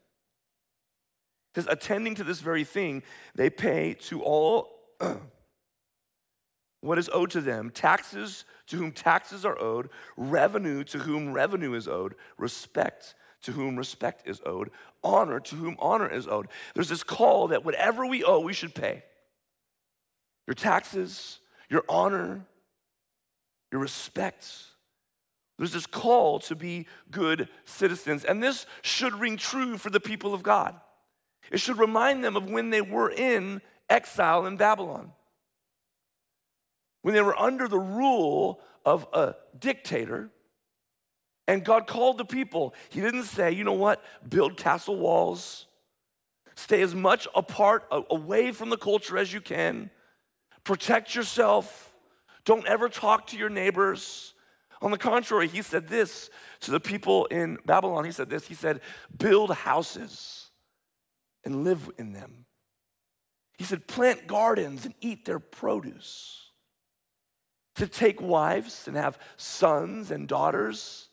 Because 1.52 1.70
attending 1.70 2.14
to 2.16 2.24
this 2.24 2.40
very 2.40 2.64
thing, 2.64 3.02
they 3.34 3.50
pay 3.50 3.94
to 3.94 4.22
all 4.22 4.80
what 6.80 6.98
is 6.98 7.10
owed 7.12 7.30
to 7.30 7.40
them 7.40 7.70
taxes 7.70 8.44
to 8.66 8.76
whom 8.76 8.92
taxes 8.92 9.44
are 9.44 9.60
owed, 9.60 9.90
revenue 10.16 10.84
to 10.84 10.98
whom 10.98 11.32
revenue 11.32 11.74
is 11.74 11.86
owed, 11.86 12.14
respect 12.38 13.14
to 13.42 13.52
whom 13.52 13.76
respect 13.76 14.26
is 14.26 14.40
owed, 14.46 14.70
honor 15.02 15.40
to 15.40 15.56
whom 15.56 15.76
honor 15.78 16.08
is 16.08 16.26
owed. 16.26 16.48
There's 16.74 16.88
this 16.88 17.02
call 17.02 17.48
that 17.48 17.64
whatever 17.64 18.06
we 18.06 18.22
owe, 18.24 18.40
we 18.40 18.52
should 18.52 18.74
pay. 18.74 19.02
Your 20.46 20.54
taxes, 20.54 21.38
your 21.68 21.84
honor, 21.88 22.44
your 23.72 23.80
respect. 23.80 24.46
There's 25.58 25.72
this 25.72 25.86
call 25.86 26.38
to 26.40 26.54
be 26.54 26.86
good 27.10 27.48
citizens. 27.64 28.24
And 28.24 28.42
this 28.42 28.66
should 28.82 29.14
ring 29.14 29.36
true 29.36 29.76
for 29.76 29.90
the 29.90 30.00
people 30.00 30.32
of 30.34 30.42
God. 30.42 30.74
It 31.50 31.60
should 31.60 31.78
remind 31.78 32.24
them 32.24 32.36
of 32.36 32.50
when 32.50 32.70
they 32.70 32.80
were 32.80 33.10
in 33.10 33.60
exile 33.88 34.46
in 34.46 34.56
Babylon 34.56 35.12
when 37.02 37.14
they 37.14 37.22
were 37.22 37.38
under 37.38 37.68
the 37.68 37.78
rule 37.78 38.60
of 38.84 39.06
a 39.12 39.34
dictator, 39.58 40.30
and 41.46 41.64
God 41.64 41.86
called 41.86 42.18
the 42.18 42.24
people, 42.24 42.74
He 42.90 43.00
didn't 43.00 43.24
say, 43.24 43.52
you 43.52 43.64
know 43.64 43.72
what, 43.72 44.02
build 44.28 44.56
castle 44.56 44.96
walls, 44.96 45.66
stay 46.54 46.82
as 46.82 46.94
much 46.94 47.26
apart, 47.34 47.86
away 48.10 48.52
from 48.52 48.70
the 48.70 48.76
culture 48.76 49.18
as 49.18 49.32
you 49.32 49.40
can, 49.40 49.90
protect 50.64 51.14
yourself, 51.14 51.92
don't 52.44 52.66
ever 52.66 52.88
talk 52.88 53.28
to 53.28 53.36
your 53.36 53.50
neighbors. 53.50 54.34
On 54.82 54.90
the 54.90 54.98
contrary, 54.98 55.48
He 55.48 55.62
said 55.62 55.88
this 55.88 56.30
to 56.60 56.70
the 56.70 56.80
people 56.80 57.26
in 57.26 57.58
Babylon. 57.66 58.04
He 58.04 58.12
said 58.12 58.30
this. 58.30 58.46
He 58.46 58.54
said, 58.54 58.80
build 59.16 59.50
houses 59.50 60.50
and 61.44 61.64
live 61.64 61.90
in 61.98 62.12
them. 62.12 62.46
He 63.58 63.64
said, 63.64 63.86
plant 63.86 64.26
gardens 64.26 64.86
and 64.86 64.94
eat 65.00 65.26
their 65.26 65.38
produce 65.38 66.49
to 67.76 67.86
take 67.86 68.20
wives 68.20 68.86
and 68.86 68.96
have 68.96 69.18
sons 69.36 70.10
and 70.10 70.28
daughters 70.28 71.08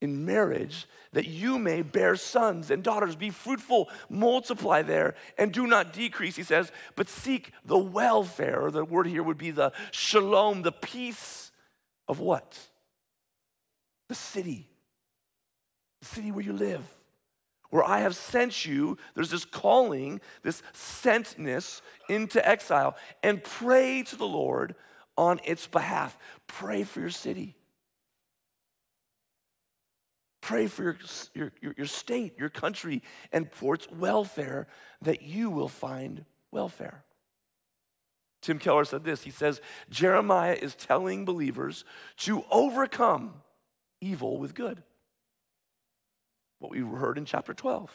in 0.00 0.24
marriage 0.24 0.86
that 1.12 1.26
you 1.26 1.58
may 1.58 1.82
bear 1.82 2.16
sons 2.16 2.70
and 2.70 2.82
daughters. 2.82 3.16
Be 3.16 3.30
fruitful, 3.30 3.88
multiply 4.08 4.82
there, 4.82 5.14
and 5.36 5.52
do 5.52 5.66
not 5.66 5.92
decrease, 5.92 6.36
he 6.36 6.42
says, 6.42 6.72
but 6.96 7.08
seek 7.08 7.52
the 7.64 7.78
welfare, 7.78 8.70
the 8.70 8.84
word 8.84 9.06
here 9.06 9.22
would 9.22 9.38
be 9.38 9.50
the 9.50 9.72
shalom, 9.90 10.62
the 10.62 10.72
peace 10.72 11.50
of 12.08 12.20
what? 12.20 12.58
The 14.08 14.14
city, 14.14 14.68
the 16.00 16.06
city 16.06 16.32
where 16.32 16.44
you 16.44 16.52
live 16.52 16.84
where 17.70 17.84
I 17.84 18.00
have 18.00 18.16
sent 18.16 18.66
you, 18.66 18.98
there's 19.14 19.30
this 19.30 19.44
calling, 19.44 20.20
this 20.42 20.62
sentness 20.74 21.80
into 22.08 22.46
exile, 22.46 22.96
and 23.22 23.42
pray 23.42 24.02
to 24.02 24.16
the 24.16 24.26
Lord 24.26 24.74
on 25.16 25.40
its 25.44 25.66
behalf. 25.66 26.18
Pray 26.46 26.82
for 26.82 27.00
your 27.00 27.10
city. 27.10 27.56
Pray 30.40 30.66
for 30.66 30.82
your, 31.34 31.52
your, 31.60 31.74
your, 31.76 31.86
state, 31.86 32.34
your 32.38 32.48
country, 32.48 33.02
and 33.30 33.50
for 33.52 33.74
its 33.74 33.88
welfare, 33.90 34.66
that 35.02 35.22
you 35.22 35.50
will 35.50 35.68
find 35.68 36.24
welfare. 36.50 37.04
Tim 38.40 38.58
Keller 38.58 38.84
said 38.84 39.04
this. 39.04 39.22
He 39.22 39.30
says, 39.30 39.60
Jeremiah 39.90 40.56
is 40.60 40.74
telling 40.74 41.24
believers 41.24 41.84
to 42.18 42.44
overcome 42.50 43.34
evil 44.00 44.38
with 44.38 44.54
good 44.54 44.82
what 46.60 46.70
we 46.70 46.80
heard 46.80 47.18
in 47.18 47.24
chapter 47.24 47.52
12. 47.52 47.90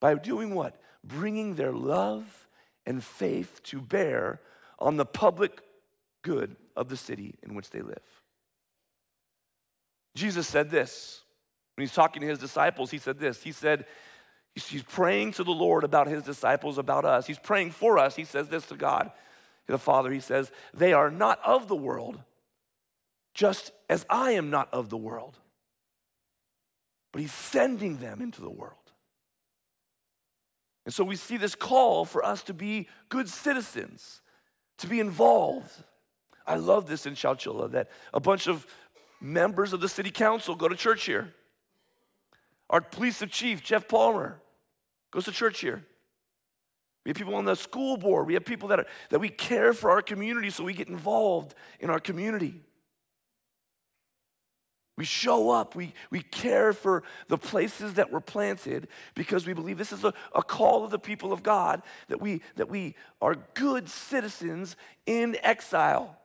By 0.00 0.14
doing 0.16 0.54
what? 0.54 0.78
Bringing 1.02 1.54
their 1.54 1.72
love 1.72 2.48
and 2.84 3.02
faith 3.02 3.62
to 3.64 3.80
bear 3.80 4.40
on 4.78 4.96
the 4.96 5.06
public 5.06 5.62
good 6.22 6.56
of 6.76 6.88
the 6.88 6.96
city 6.96 7.36
in 7.42 7.54
which 7.54 7.70
they 7.70 7.80
live. 7.80 8.02
Jesus 10.14 10.46
said 10.46 10.70
this 10.70 11.22
when 11.74 11.86
he's 11.86 11.94
talking 11.94 12.20
to 12.20 12.28
his 12.28 12.38
disciples. 12.38 12.90
He 12.90 12.98
said 12.98 13.18
this. 13.18 13.42
He 13.42 13.52
said, 13.52 13.86
He's 14.54 14.82
praying 14.82 15.32
to 15.32 15.44
the 15.44 15.50
Lord 15.50 15.84
about 15.84 16.08
his 16.08 16.22
disciples, 16.22 16.78
about 16.78 17.04
us. 17.04 17.26
He's 17.26 17.38
praying 17.38 17.72
for 17.72 17.98
us. 17.98 18.16
He 18.16 18.24
says 18.24 18.48
this 18.48 18.64
to 18.66 18.74
God, 18.74 19.12
the 19.66 19.76
Father. 19.76 20.10
He 20.10 20.20
says, 20.20 20.50
They 20.72 20.94
are 20.94 21.10
not 21.10 21.40
of 21.44 21.68
the 21.68 21.76
world, 21.76 22.18
just 23.34 23.70
as 23.90 24.06
I 24.08 24.32
am 24.32 24.48
not 24.48 24.72
of 24.72 24.88
the 24.88 24.96
world 24.96 25.38
but 27.16 27.22
he's 27.22 27.32
sending 27.32 27.96
them 27.96 28.20
into 28.20 28.42
the 28.42 28.50
world. 28.50 28.92
And 30.84 30.92
so 30.92 31.02
we 31.02 31.16
see 31.16 31.38
this 31.38 31.54
call 31.54 32.04
for 32.04 32.22
us 32.22 32.42
to 32.42 32.52
be 32.52 32.88
good 33.08 33.26
citizens, 33.26 34.20
to 34.76 34.86
be 34.86 35.00
involved. 35.00 35.72
I 36.46 36.56
love 36.56 36.86
this 36.86 37.06
in 37.06 37.14
Chowchilla 37.14 37.70
that 37.70 37.88
a 38.12 38.20
bunch 38.20 38.48
of 38.48 38.66
members 39.18 39.72
of 39.72 39.80
the 39.80 39.88
city 39.88 40.10
council 40.10 40.54
go 40.54 40.68
to 40.68 40.76
church 40.76 41.06
here. 41.06 41.32
Our 42.68 42.82
police 42.82 43.22
chief, 43.30 43.64
Jeff 43.64 43.88
Palmer, 43.88 44.38
goes 45.10 45.24
to 45.24 45.32
church 45.32 45.60
here. 45.60 45.86
We 47.06 47.08
have 47.08 47.16
people 47.16 47.36
on 47.36 47.46
the 47.46 47.54
school 47.54 47.96
board. 47.96 48.26
We 48.26 48.34
have 48.34 48.44
people 48.44 48.68
that, 48.68 48.80
are, 48.80 48.86
that 49.08 49.20
we 49.20 49.30
care 49.30 49.72
for 49.72 49.90
our 49.90 50.02
community, 50.02 50.50
so 50.50 50.64
we 50.64 50.74
get 50.74 50.88
involved 50.88 51.54
in 51.80 51.88
our 51.88 51.98
community. 51.98 52.60
We 54.96 55.04
show 55.04 55.50
up, 55.50 55.74
we, 55.74 55.92
we 56.10 56.22
care 56.22 56.72
for 56.72 57.02
the 57.28 57.36
places 57.36 57.94
that 57.94 58.10
were 58.10 58.20
planted 58.20 58.88
because 59.14 59.46
we 59.46 59.52
believe 59.52 59.76
this 59.76 59.92
is 59.92 60.04
a, 60.04 60.14
a 60.34 60.42
call 60.42 60.84
of 60.84 60.90
the 60.90 60.98
people 60.98 61.34
of 61.34 61.42
God 61.42 61.82
that 62.08 62.20
we, 62.20 62.40
that 62.56 62.70
we 62.70 62.94
are 63.20 63.36
good 63.54 63.90
citizens 63.90 64.74
in 65.04 65.36
exile. 65.42 66.16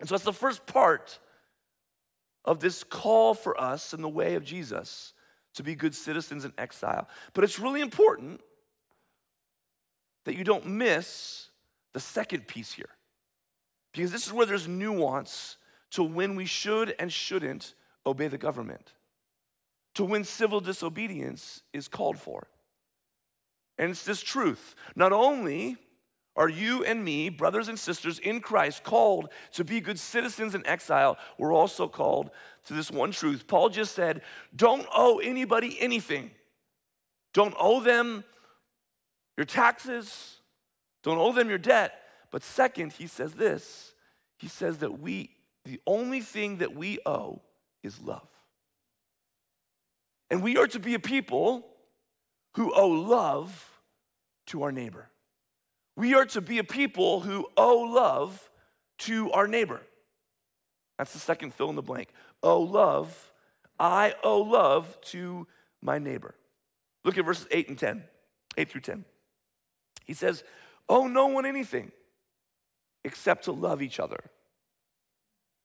And 0.00 0.08
so 0.08 0.14
that's 0.14 0.24
the 0.24 0.32
first 0.32 0.66
part 0.66 1.20
of 2.44 2.58
this 2.58 2.82
call 2.82 3.34
for 3.34 3.58
us 3.60 3.94
in 3.94 4.02
the 4.02 4.08
way 4.08 4.34
of 4.34 4.44
Jesus 4.44 5.12
to 5.54 5.62
be 5.62 5.76
good 5.76 5.94
citizens 5.94 6.44
in 6.44 6.52
exile. 6.58 7.08
But 7.32 7.44
it's 7.44 7.60
really 7.60 7.80
important 7.80 8.40
that 10.24 10.36
you 10.36 10.42
don't 10.42 10.66
miss 10.66 11.48
the 11.92 12.00
second 12.00 12.48
piece 12.48 12.72
here 12.72 12.90
because 13.92 14.10
this 14.10 14.26
is 14.26 14.32
where 14.32 14.46
there's 14.46 14.66
nuance 14.66 15.56
to 15.92 16.02
when 16.02 16.36
we 16.36 16.44
should 16.44 16.94
and 16.98 17.12
shouldn't 17.12 17.74
obey 18.04 18.28
the 18.28 18.38
government, 18.38 18.92
to 19.94 20.04
when 20.04 20.24
civil 20.24 20.60
disobedience 20.60 21.62
is 21.72 21.88
called 21.88 22.18
for. 22.18 22.48
And 23.78 23.90
it's 23.90 24.04
this 24.04 24.22
truth. 24.22 24.74
Not 24.94 25.12
only 25.12 25.76
are 26.34 26.48
you 26.48 26.84
and 26.84 27.04
me, 27.04 27.30
brothers 27.30 27.68
and 27.68 27.78
sisters 27.78 28.18
in 28.18 28.40
Christ, 28.40 28.84
called 28.84 29.30
to 29.52 29.64
be 29.64 29.80
good 29.80 29.98
citizens 29.98 30.54
in 30.54 30.66
exile, 30.66 31.16
we're 31.38 31.52
also 31.52 31.88
called 31.88 32.30
to 32.66 32.74
this 32.74 32.90
one 32.90 33.10
truth. 33.10 33.46
Paul 33.46 33.70
just 33.70 33.94
said, 33.94 34.22
don't 34.54 34.86
owe 34.94 35.18
anybody 35.18 35.76
anything. 35.80 36.30
Don't 37.32 37.54
owe 37.58 37.80
them 37.80 38.24
your 39.36 39.46
taxes, 39.46 40.36
don't 41.02 41.18
owe 41.18 41.32
them 41.32 41.48
your 41.48 41.58
debt. 41.58 41.92
But 42.30 42.42
second, 42.42 42.94
he 42.94 43.06
says 43.06 43.34
this 43.34 43.92
he 44.38 44.48
says 44.48 44.78
that 44.78 45.00
we 45.00 45.30
the 45.66 45.80
only 45.86 46.20
thing 46.20 46.58
that 46.58 46.74
we 46.74 47.00
owe 47.04 47.42
is 47.82 48.00
love. 48.00 48.28
And 50.30 50.42
we 50.42 50.56
are 50.56 50.66
to 50.68 50.78
be 50.78 50.94
a 50.94 50.98
people 50.98 51.66
who 52.54 52.72
owe 52.74 52.88
love 52.88 53.80
to 54.46 54.62
our 54.62 54.72
neighbor. 54.72 55.08
We 55.96 56.14
are 56.14 56.24
to 56.26 56.40
be 56.40 56.58
a 56.58 56.64
people 56.64 57.20
who 57.20 57.46
owe 57.56 57.82
love 57.82 58.50
to 58.98 59.30
our 59.32 59.48
neighbor. 59.48 59.82
That's 60.98 61.12
the 61.12 61.18
second 61.18 61.52
fill 61.52 61.70
in 61.70 61.76
the 61.76 61.82
blank. 61.82 62.08
Owe 62.42 62.60
love. 62.60 63.32
I 63.78 64.14
owe 64.22 64.42
love 64.42 64.98
to 65.06 65.46
my 65.82 65.98
neighbor. 65.98 66.34
Look 67.04 67.18
at 67.18 67.24
verses 67.24 67.46
8 67.50 67.68
and 67.68 67.78
10, 67.78 68.04
8 68.56 68.70
through 68.70 68.80
10. 68.82 69.04
He 70.04 70.14
says, 70.14 70.44
Owe 70.88 71.08
no 71.08 71.26
one 71.26 71.44
anything 71.44 71.92
except 73.04 73.44
to 73.44 73.52
love 73.52 73.82
each 73.82 74.00
other. 74.00 74.20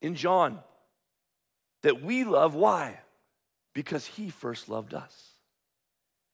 in 0.00 0.14
John 0.14 0.60
that 1.82 2.02
we 2.02 2.24
love 2.24 2.54
why? 2.54 3.00
Because 3.74 4.06
he 4.06 4.30
first 4.30 4.68
loved 4.68 4.94
us. 4.94 5.30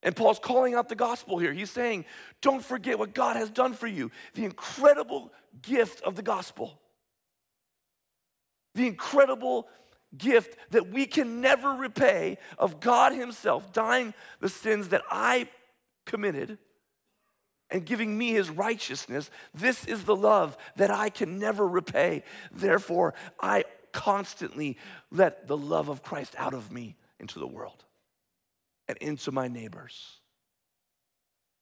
And 0.02 0.14
Paul's 0.14 0.38
calling 0.38 0.74
out 0.74 0.88
the 0.88 0.94
gospel 0.94 1.38
here. 1.38 1.52
He's 1.52 1.70
saying, 1.70 2.04
don't 2.40 2.64
forget 2.64 2.98
what 2.98 3.14
God 3.14 3.36
has 3.36 3.50
done 3.50 3.72
for 3.72 3.86
you, 3.86 4.10
the 4.34 4.44
incredible 4.44 5.32
gift 5.62 6.02
of 6.02 6.16
the 6.16 6.22
gospel. 6.22 6.80
The 8.74 8.86
incredible 8.86 9.68
gift 10.16 10.56
that 10.70 10.90
we 10.90 11.06
can 11.06 11.40
never 11.40 11.72
repay 11.72 12.38
of 12.58 12.78
God 12.78 13.12
Himself 13.12 13.72
dying 13.72 14.14
the 14.40 14.48
sins 14.48 14.88
that 14.88 15.02
I 15.10 15.48
committed 16.04 16.58
and 17.70 17.84
giving 17.84 18.16
me 18.16 18.32
His 18.32 18.50
righteousness. 18.50 19.30
This 19.54 19.84
is 19.84 20.04
the 20.04 20.16
love 20.16 20.56
that 20.76 20.90
I 20.90 21.08
can 21.08 21.38
never 21.38 21.66
repay. 21.66 22.22
Therefore, 22.52 23.14
I 23.40 23.64
constantly 23.92 24.76
let 25.10 25.46
the 25.46 25.56
love 25.56 25.88
of 25.88 26.02
Christ 26.02 26.34
out 26.38 26.54
of 26.54 26.70
me 26.70 26.96
into 27.18 27.38
the 27.38 27.46
world 27.46 27.84
and 28.88 28.98
into 28.98 29.32
my 29.32 29.48
neighbors. 29.48 30.20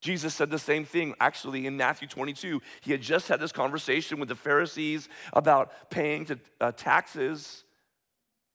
Jesus 0.01 0.35
said 0.35 0.51
the 0.51 0.59
same 0.59 0.85
thing 0.85 1.15
actually 1.19 1.67
in 1.67 1.79
Matthew 1.79 2.07
22. 2.07 2.61
He 2.83 2.93
had 2.93 3.01
just 3.01 3.29
had 3.29 3.41
this 3.41 3.53
conversation 3.53 4.21
with 4.21 4.29
the 4.29 4.35
Pharisees 4.35 5.09
about 5.33 5.73
paying 5.89 6.27
to, 6.27 6.39
uh, 6.61 6.73
taxes, 6.73 7.65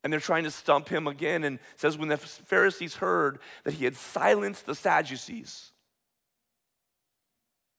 and 0.04 0.14
they're 0.14 0.20
trying 0.20 0.44
to 0.44 0.52
stump 0.52 0.88
him 0.90 1.08
again. 1.08 1.44
And 1.44 1.58
says, 1.76 1.98
when 1.98 2.10
the 2.10 2.18
Pharisees 2.18 2.96
heard 2.96 3.40
that 3.64 3.74
he 3.74 3.86
had 3.86 3.96
silenced 3.96 4.68
the 4.68 4.76
Sadducees, 4.76 5.72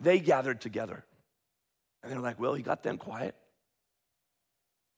they 0.00 0.18
gathered 0.18 0.60
together. 0.60 1.04
And 2.02 2.10
they're 2.10 2.20
like, 2.20 2.40
well, 2.40 2.54
he 2.54 2.62
got 2.62 2.82
them 2.82 2.96
quiet. 2.96 3.34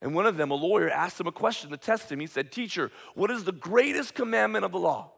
And 0.00 0.14
one 0.14 0.26
of 0.26 0.36
them, 0.36 0.50
a 0.50 0.54
lawyer, 0.54 0.88
asked 0.88 1.20
him 1.20 1.26
a 1.26 1.32
question 1.32 1.70
to 1.70 1.76
test 1.76 2.10
him. 2.10 2.20
He 2.20 2.26
said, 2.26 2.50
Teacher, 2.50 2.90
what 3.14 3.30
is 3.30 3.44
the 3.44 3.52
greatest 3.52 4.14
commandment 4.14 4.64
of 4.64 4.72
the 4.72 4.78
law? 4.78 5.12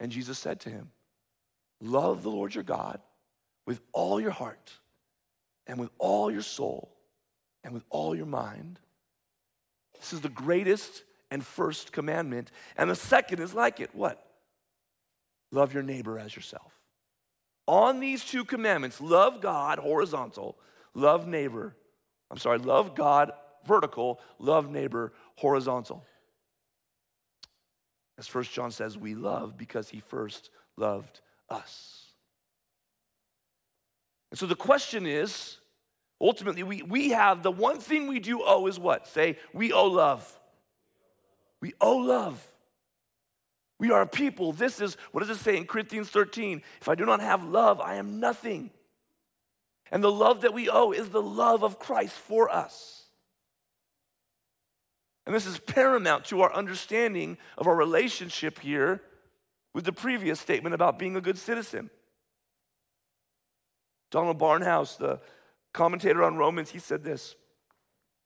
And 0.00 0.10
Jesus 0.10 0.38
said 0.38 0.60
to 0.60 0.70
him, 0.70 0.90
Love 1.80 2.22
the 2.22 2.30
Lord 2.30 2.54
your 2.54 2.64
God 2.64 3.00
with 3.66 3.80
all 3.92 4.20
your 4.20 4.32
heart 4.32 4.72
and 5.66 5.78
with 5.78 5.90
all 5.98 6.30
your 6.30 6.42
soul 6.42 6.96
and 7.62 7.72
with 7.72 7.84
all 7.88 8.14
your 8.16 8.26
mind. 8.26 8.80
This 9.98 10.12
is 10.12 10.20
the 10.20 10.28
greatest 10.28 11.04
and 11.30 11.44
first 11.44 11.92
commandment. 11.92 12.50
And 12.76 12.90
the 12.90 12.96
second 12.96 13.40
is 13.40 13.54
like 13.54 13.78
it. 13.78 13.94
What? 13.94 14.24
Love 15.52 15.72
your 15.72 15.82
neighbor 15.82 16.18
as 16.18 16.34
yourself. 16.34 16.79
On 17.70 18.00
these 18.00 18.24
two 18.24 18.44
commandments, 18.44 19.00
love 19.00 19.40
God, 19.40 19.78
horizontal, 19.78 20.58
love 20.92 21.28
neighbor. 21.28 21.76
I'm 22.28 22.36
sorry, 22.36 22.58
love 22.58 22.96
God, 22.96 23.30
vertical, 23.64 24.18
love 24.40 24.68
neighbor, 24.68 25.12
horizontal. 25.36 26.04
As 28.18 28.26
First 28.26 28.50
John 28.52 28.72
says, 28.72 28.98
we 28.98 29.14
love 29.14 29.56
because 29.56 29.88
he 29.88 30.00
first 30.00 30.50
loved 30.76 31.20
us. 31.48 32.06
And 34.32 34.38
so 34.40 34.46
the 34.46 34.56
question 34.56 35.06
is 35.06 35.58
ultimately, 36.20 36.64
we, 36.64 36.82
we 36.82 37.10
have 37.10 37.44
the 37.44 37.52
one 37.52 37.78
thing 37.78 38.08
we 38.08 38.18
do 38.18 38.42
owe 38.44 38.66
is 38.66 38.80
what? 38.80 39.06
Say, 39.06 39.38
we 39.52 39.72
owe 39.72 39.86
love. 39.86 40.40
We 41.60 41.74
owe 41.80 41.98
love. 41.98 42.44
We 43.80 43.90
are 43.90 44.02
a 44.02 44.06
people. 44.06 44.52
This 44.52 44.78
is, 44.78 44.98
what 45.10 45.26
does 45.26 45.30
it 45.30 45.42
say 45.42 45.56
in 45.56 45.66
Corinthians 45.66 46.10
13? 46.10 46.62
If 46.82 46.88
I 46.88 46.94
do 46.94 47.06
not 47.06 47.20
have 47.20 47.42
love, 47.42 47.80
I 47.80 47.94
am 47.94 48.20
nothing. 48.20 48.70
And 49.90 50.04
the 50.04 50.12
love 50.12 50.42
that 50.42 50.52
we 50.52 50.68
owe 50.68 50.92
is 50.92 51.08
the 51.08 51.22
love 51.22 51.64
of 51.64 51.78
Christ 51.78 52.12
for 52.12 52.50
us. 52.50 53.04
And 55.24 55.34
this 55.34 55.46
is 55.46 55.58
paramount 55.58 56.26
to 56.26 56.42
our 56.42 56.52
understanding 56.52 57.38
of 57.56 57.66
our 57.66 57.74
relationship 57.74 58.58
here 58.58 59.00
with 59.72 59.86
the 59.86 59.92
previous 59.92 60.38
statement 60.38 60.74
about 60.74 60.98
being 60.98 61.16
a 61.16 61.20
good 61.22 61.38
citizen. 61.38 61.88
Donald 64.10 64.38
Barnhouse, 64.38 64.98
the 64.98 65.20
commentator 65.72 66.22
on 66.22 66.36
Romans, 66.36 66.70
he 66.70 66.78
said 66.78 67.02
this 67.02 67.34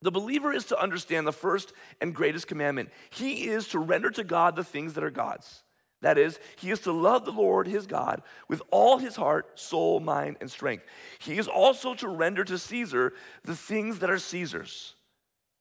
The 0.04 0.10
believer 0.10 0.52
is 0.52 0.66
to 0.66 0.78
understand 0.78 1.26
the 1.26 1.32
first 1.32 1.72
and 1.98 2.14
greatest 2.14 2.46
commandment. 2.46 2.90
He 3.08 3.48
is 3.48 3.68
to 3.68 3.78
render 3.78 4.10
to 4.10 4.22
God 4.22 4.54
the 4.54 4.62
things 4.62 4.92
that 4.94 5.02
are 5.02 5.10
God's. 5.10 5.62
That 6.02 6.18
is, 6.18 6.38
he 6.56 6.70
is 6.70 6.80
to 6.80 6.92
love 6.92 7.24
the 7.24 7.32
Lord 7.32 7.66
his 7.66 7.86
God 7.86 8.20
with 8.46 8.60
all 8.70 8.98
his 8.98 9.16
heart, 9.16 9.58
soul, 9.58 10.00
mind, 10.00 10.36
and 10.42 10.50
strength. 10.50 10.84
He 11.20 11.38
is 11.38 11.48
also 11.48 11.94
to 11.94 12.08
render 12.08 12.44
to 12.44 12.58
Caesar 12.58 13.14
the 13.44 13.56
things 13.56 14.00
that 14.00 14.10
are 14.10 14.18
Caesar's. 14.18 14.94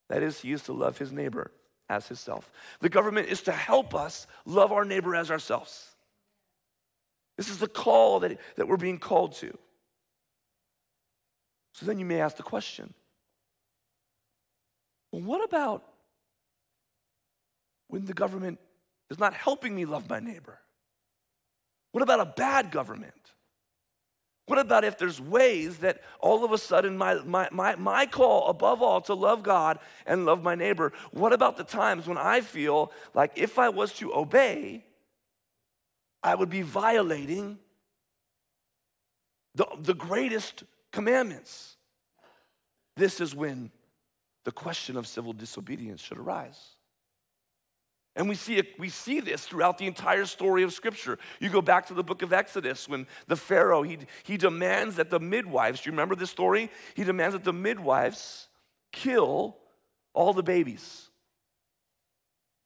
That 0.10 0.21
is, 0.21 0.41
he 0.41 0.51
is 0.51 0.63
to 0.63 0.73
love 0.73 0.97
his 0.97 1.13
neighbor 1.13 1.51
as 1.88 2.10
himself. 2.10 2.51
The 2.82 2.89
government 2.89 3.29
is 3.29 3.43
to 3.43 3.53
help 3.53 3.95
us 3.95 4.27
love 4.45 4.73
our 4.73 4.84
neighbor 4.84 5.15
as 5.15 5.32
ourselves. 5.32 5.88
This 7.38 7.49
is 7.49 7.60
the 7.60 7.69
call 7.69 8.19
that, 8.19 8.38
that 8.58 8.67
we're 8.67 8.75
being 8.75 8.99
called 8.99 9.36
to. 9.36 9.58
So 11.75 11.86
then 11.86 11.97
you 11.97 12.06
may 12.06 12.19
ask 12.19 12.36
the 12.36 12.43
question 12.43 12.93
what 15.21 15.43
about 15.43 15.84
when 17.88 18.06
the 18.06 18.13
government 18.13 18.60
is 19.12 19.19
not 19.19 19.34
helping 19.34 19.76
me 19.76 19.86
love 19.86 20.10
my 20.10 20.19
neighbor? 20.19 20.60
What 21.91 22.02
about 22.02 22.19
a 22.19 22.26
bad 22.26 22.71
government? 22.71 23.13
What 24.47 24.58
about 24.58 24.84
if 24.84 24.97
there's 24.97 25.21
ways 25.21 25.78
that 25.78 26.02
all 26.19 26.43
of 26.43 26.52
a 26.52 26.58
sudden 26.58 26.97
my, 26.97 27.15
my, 27.26 27.47
my, 27.52 27.76
my 27.76 28.08
call, 28.08 28.49
above 28.49 28.82
all, 28.82 29.02
to 29.02 29.13
love 29.13 29.43
God 29.43 29.78
and 30.06 30.26
love 30.26 30.41
my 30.41 30.56
neighbor, 30.56 30.91
what 31.12 31.32
about 31.32 31.58
the 31.58 31.63
times 31.63 32.08
when 32.08 32.17
I 32.17 32.41
feel 32.41 32.91
like 33.13 33.34
if 33.36 33.60
I 33.60 33.69
was 33.69 33.93
to 33.93 34.13
obey, 34.13 34.84
I 36.23 36.34
would 36.34 36.49
be 36.49 36.63
violating 36.63 37.60
the, 39.54 39.67
the 39.80 39.93
greatest 39.93 40.63
commandments? 40.91 41.78
This 42.97 43.21
is 43.21 43.36
when 43.36 43.71
the 44.43 44.51
question 44.51 44.97
of 44.97 45.08
civil 45.08 45.34
disobedience 45.34 46.01
should 46.01 46.17
arise. 46.17 46.60
And 48.15 48.29
we 48.29 48.36
see, 48.36 48.62
we 48.77 48.89
see 48.89 49.21
this 49.21 49.43
throughout 49.43 49.79
the 49.79 49.88
entire 49.88 50.25
story 50.25 50.62
of 50.62 50.71
Scripture. 50.71 51.17
You 51.39 51.49
go 51.49 51.62
back 51.62 51.88
to 51.88 51.95
the 51.95 52.03
book 52.03 52.21
of 52.21 52.32
Exodus 52.32 52.88
when 52.88 53.08
the 53.27 53.36
Pharaoh, 53.36 53.82
he, 53.82 53.97
he 54.23 54.38
demands 54.38 54.97
that 54.97 55.10
the 55.10 55.19
midwives, 55.19 55.82
do 55.82 55.89
you 55.89 55.93
remember 55.93 56.15
this 56.15 56.29
story? 56.29 56.69
He 56.93 57.03
demands 57.03 57.34
that 57.34 57.43
the 57.43 57.53
midwives 57.53 58.49
kill 58.91 59.58
all 60.13 60.34
the 60.34 60.43
babies. 60.43 61.10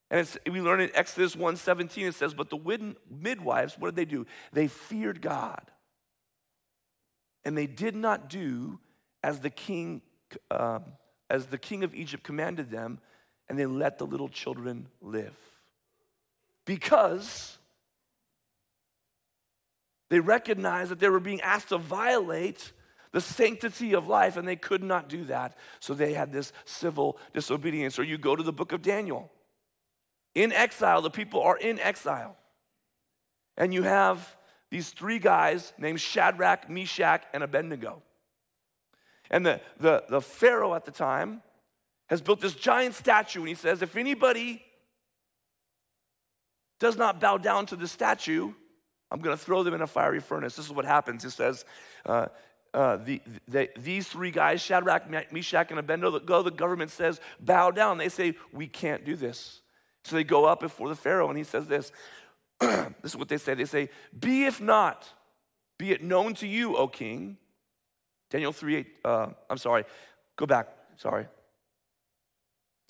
And 0.09 0.27
we 0.49 0.61
learn 0.61 0.81
in 0.81 0.89
Exodus 0.93 1.35
1.17, 1.35 2.07
it 2.07 2.15
says, 2.15 2.33
but 2.33 2.49
the 2.49 2.95
midwives, 3.09 3.75
what 3.77 3.89
did 3.89 3.95
they 3.95 4.05
do? 4.05 4.25
They 4.53 4.67
feared 4.67 5.21
God. 5.21 5.71
And 7.45 7.57
they 7.57 7.67
did 7.67 7.95
not 7.95 8.29
do 8.29 8.79
as 9.23 9.39
the 9.39 9.49
king, 9.49 10.01
um, 10.51 10.83
as 11.29 11.47
the 11.47 11.57
king 11.57 11.83
of 11.83 11.93
Egypt 11.93 12.23
commanded 12.23 12.69
them, 12.69 12.99
and 13.49 13.57
they 13.57 13.65
let 13.65 13.97
the 13.97 14.05
little 14.05 14.29
children 14.29 14.87
live. 15.01 15.35
Because 16.65 17.57
they 20.09 20.19
recognized 20.19 20.91
that 20.91 20.99
they 20.99 21.09
were 21.09 21.19
being 21.19 21.41
asked 21.41 21.69
to 21.69 21.77
violate 21.77 22.71
the 23.11 23.21
sanctity 23.21 23.93
of 23.93 24.07
life, 24.07 24.37
and 24.37 24.47
they 24.47 24.55
could 24.55 24.83
not 24.83 25.09
do 25.09 25.23
that. 25.25 25.57
So 25.79 25.93
they 25.93 26.13
had 26.13 26.31
this 26.31 26.51
civil 26.65 27.17
disobedience. 27.33 27.97
Or 27.97 28.03
you 28.03 28.17
go 28.17 28.35
to 28.35 28.43
the 28.43 28.53
book 28.53 28.73
of 28.73 28.81
Daniel. 28.81 29.31
In 30.35 30.51
exile, 30.51 31.01
the 31.01 31.09
people 31.09 31.41
are 31.41 31.57
in 31.57 31.79
exile. 31.79 32.37
And 33.55 33.73
you 33.73 33.83
have 33.83 34.37
these 34.69 34.89
three 34.89 35.19
guys 35.19 35.73
named 35.77 35.99
Shadrach, 35.99 36.69
Meshach, 36.69 37.23
and 37.33 37.43
Abednego. 37.43 38.03
And 39.29 39.45
the, 39.45 39.61
the, 39.79 40.03
the 40.09 40.21
Pharaoh 40.21 40.73
at 40.73 40.85
the 40.85 40.91
time 40.91 41.41
has 42.09 42.21
built 42.21 42.39
this 42.39 42.53
giant 42.53 42.95
statue, 42.95 43.39
and 43.39 43.49
he 43.49 43.55
says, 43.55 43.81
if 43.81 43.95
anybody 43.95 44.63
does 46.79 46.97
not 46.97 47.19
bow 47.19 47.37
down 47.37 47.65
to 47.67 47.75
the 47.75 47.87
statue, 47.87 48.53
I'm 49.11 49.19
going 49.19 49.37
to 49.37 49.43
throw 49.43 49.63
them 49.63 49.73
in 49.73 49.81
a 49.81 49.87
fiery 49.87 50.19
furnace. 50.19 50.55
This 50.55 50.65
is 50.65 50.71
what 50.71 50.85
happens. 50.85 51.23
He 51.23 51.29
says, 51.29 51.65
uh, 52.05 52.27
uh, 52.73 52.97
the, 52.97 53.21
the, 53.47 53.69
these 53.77 54.07
three 54.07 54.31
guys, 54.31 54.61
Shadrach, 54.61 55.09
Meshach, 55.31 55.71
and 55.71 55.79
Abednego, 55.79 56.43
the 56.43 56.51
government 56.51 56.91
says, 56.91 57.19
bow 57.39 57.71
down. 57.71 57.97
They 57.97 58.09
say, 58.09 58.35
we 58.51 58.67
can't 58.67 59.05
do 59.05 59.15
this. 59.15 59.61
So 60.03 60.15
they 60.15 60.23
go 60.23 60.45
up 60.45 60.59
before 60.59 60.89
the 60.89 60.95
Pharaoh, 60.95 61.29
and 61.29 61.37
he 61.37 61.43
says 61.43 61.67
this. 61.67 61.91
this 62.59 62.89
is 63.03 63.17
what 63.17 63.29
they 63.29 63.37
say. 63.37 63.53
They 63.53 63.65
say, 63.65 63.89
be 64.17 64.45
if 64.45 64.61
not, 64.61 65.07
be 65.77 65.91
it 65.91 66.03
known 66.03 66.33
to 66.35 66.47
you, 66.47 66.75
O 66.77 66.87
king. 66.87 67.37
Daniel 68.29 68.51
3, 68.51 68.75
8, 68.75 68.87
uh, 69.05 69.27
I'm 69.49 69.57
sorry, 69.57 69.85
go 70.35 70.45
back, 70.45 70.69
sorry. 70.97 71.27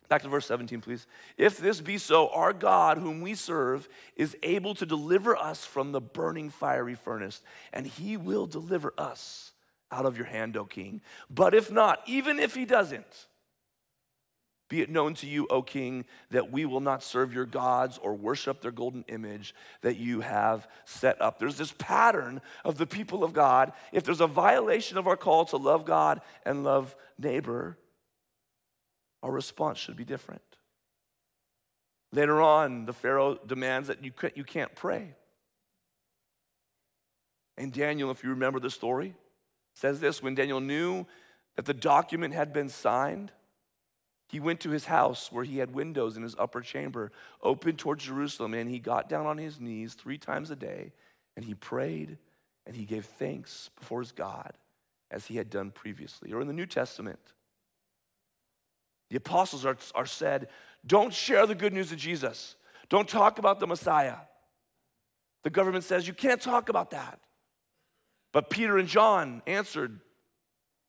Back 0.09 0.21
to 0.21 0.29
verse 0.29 0.45
17, 0.45 0.79
please. 0.79 1.05
If 1.37 1.57
this 1.57 1.81
be 1.81 1.97
so, 1.97 2.29
our 2.29 2.53
God, 2.53 2.97
whom 2.97 3.21
we 3.21 3.35
serve, 3.35 3.89
is 4.15 4.37
able 4.41 4.73
to 4.75 4.85
deliver 4.85 5.35
us 5.35 5.65
from 5.65 5.91
the 5.91 5.99
burning 5.99 6.49
fiery 6.49 6.95
furnace, 6.95 7.41
and 7.73 7.85
he 7.85 8.15
will 8.15 8.47
deliver 8.47 8.93
us 8.97 9.51
out 9.91 10.05
of 10.05 10.17
your 10.17 10.25
hand, 10.25 10.55
O 10.55 10.63
king. 10.63 11.01
But 11.29 11.53
if 11.53 11.71
not, 11.71 11.99
even 12.05 12.39
if 12.39 12.55
he 12.55 12.65
doesn't, 12.65 13.27
be 14.69 14.81
it 14.81 14.89
known 14.89 15.13
to 15.15 15.27
you, 15.27 15.47
O 15.49 15.61
king, 15.61 16.05
that 16.31 16.51
we 16.51 16.65
will 16.65 16.81
not 16.81 17.01
serve 17.01 17.33
your 17.33 17.45
gods 17.45 17.97
or 17.97 18.13
worship 18.13 18.61
their 18.61 18.71
golden 18.71 19.05
image 19.07 19.55
that 19.81 19.97
you 19.97 20.19
have 20.21 20.67
set 20.83 21.21
up. 21.21 21.39
There's 21.39 21.57
this 21.57 21.73
pattern 21.77 22.41
of 22.65 22.77
the 22.77 22.85
people 22.85 23.23
of 23.23 23.31
God. 23.31 23.71
If 23.93 24.03
there's 24.03 24.21
a 24.21 24.27
violation 24.27 24.97
of 24.97 25.07
our 25.07 25.15
call 25.15 25.45
to 25.45 25.57
love 25.57 25.85
God 25.85 26.21
and 26.45 26.65
love 26.65 26.95
neighbor, 27.17 27.77
our 29.23 29.31
response 29.31 29.77
should 29.77 29.95
be 29.95 30.05
different. 30.05 30.41
Later 32.11 32.41
on, 32.41 32.85
the 32.85 32.93
Pharaoh 32.93 33.37
demands 33.45 33.87
that 33.87 34.03
you 34.03 34.11
can't, 34.11 34.35
you 34.35 34.43
can't 34.43 34.73
pray. 34.75 35.15
And 37.57 37.71
Daniel, 37.71 38.11
if 38.11 38.23
you 38.23 38.29
remember 38.31 38.59
the 38.59 38.69
story, 38.69 39.15
says 39.73 39.99
this 39.99 40.21
when 40.21 40.35
Daniel 40.35 40.59
knew 40.59 41.05
that 41.55 41.65
the 41.65 41.73
document 41.73 42.33
had 42.33 42.53
been 42.53 42.69
signed, 42.69 43.31
he 44.27 44.39
went 44.39 44.59
to 44.61 44.71
his 44.71 44.85
house 44.85 45.31
where 45.31 45.43
he 45.43 45.57
had 45.59 45.73
windows 45.73 46.17
in 46.17 46.23
his 46.23 46.35
upper 46.37 46.61
chamber 46.61 47.11
open 47.41 47.77
towards 47.77 48.05
Jerusalem, 48.05 48.53
and 48.53 48.69
he 48.69 48.79
got 48.79 49.07
down 49.07 49.25
on 49.25 49.37
his 49.37 49.59
knees 49.59 49.93
three 49.93 50.17
times 50.17 50.51
a 50.51 50.55
day, 50.55 50.91
and 51.35 51.45
he 51.45 51.53
prayed 51.53 52.17
and 52.65 52.75
he 52.75 52.83
gave 52.83 53.05
thanks 53.05 53.69
before 53.79 54.01
his 54.01 54.11
God 54.11 54.51
as 55.09 55.25
he 55.25 55.37
had 55.37 55.49
done 55.49 55.71
previously. 55.71 56.33
Or 56.33 56.41
in 56.41 56.47
the 56.47 56.53
New 56.53 56.65
Testament, 56.65 57.19
the 59.09 59.15
apostles 59.15 59.65
are, 59.65 59.77
are 59.95 60.05
said, 60.05 60.49
don't 60.85 61.13
share 61.13 61.47
the 61.47 61.55
good 61.55 61.73
news 61.73 61.93
of 61.93 61.97
Jesus. 61.97 62.57
Don't 62.89 63.07
talk 63.07 63.39
about 63.39 63.61
the 63.61 63.67
Messiah. 63.67 64.17
The 65.43 65.49
government 65.49 65.85
says 65.85 66.07
you 66.07 66.13
can't 66.13 66.41
talk 66.41 66.67
about 66.67 66.91
that. 66.91 67.21
But 68.33 68.49
Peter 68.49 68.77
and 68.77 68.89
John 68.89 69.41
answered 69.47 70.01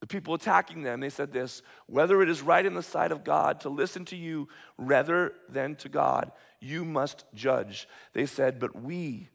the 0.01 0.07
people 0.07 0.35
attacking 0.35 0.83
them. 0.83 1.01
They 1.01 1.11
said 1.11 1.33
this 1.33 1.63
whether 1.87 2.23
it 2.23 2.29
is 2.29 2.43
right 2.43 2.65
in 2.65 2.75
the 2.75 2.83
sight 2.83 3.13
of 3.13 3.25
God 3.25 3.61
to 3.61 3.69
listen 3.69 4.05
to 4.07 4.17
you 4.17 4.49
rather 4.77 5.33
than 5.49 5.77
to 5.77 5.89
God, 5.89 6.33
you 6.61 6.85
must 6.85 7.25
judge. 7.35 7.89
They 8.13 8.27
said, 8.27 8.59
but 8.59 8.81
we 8.81 9.29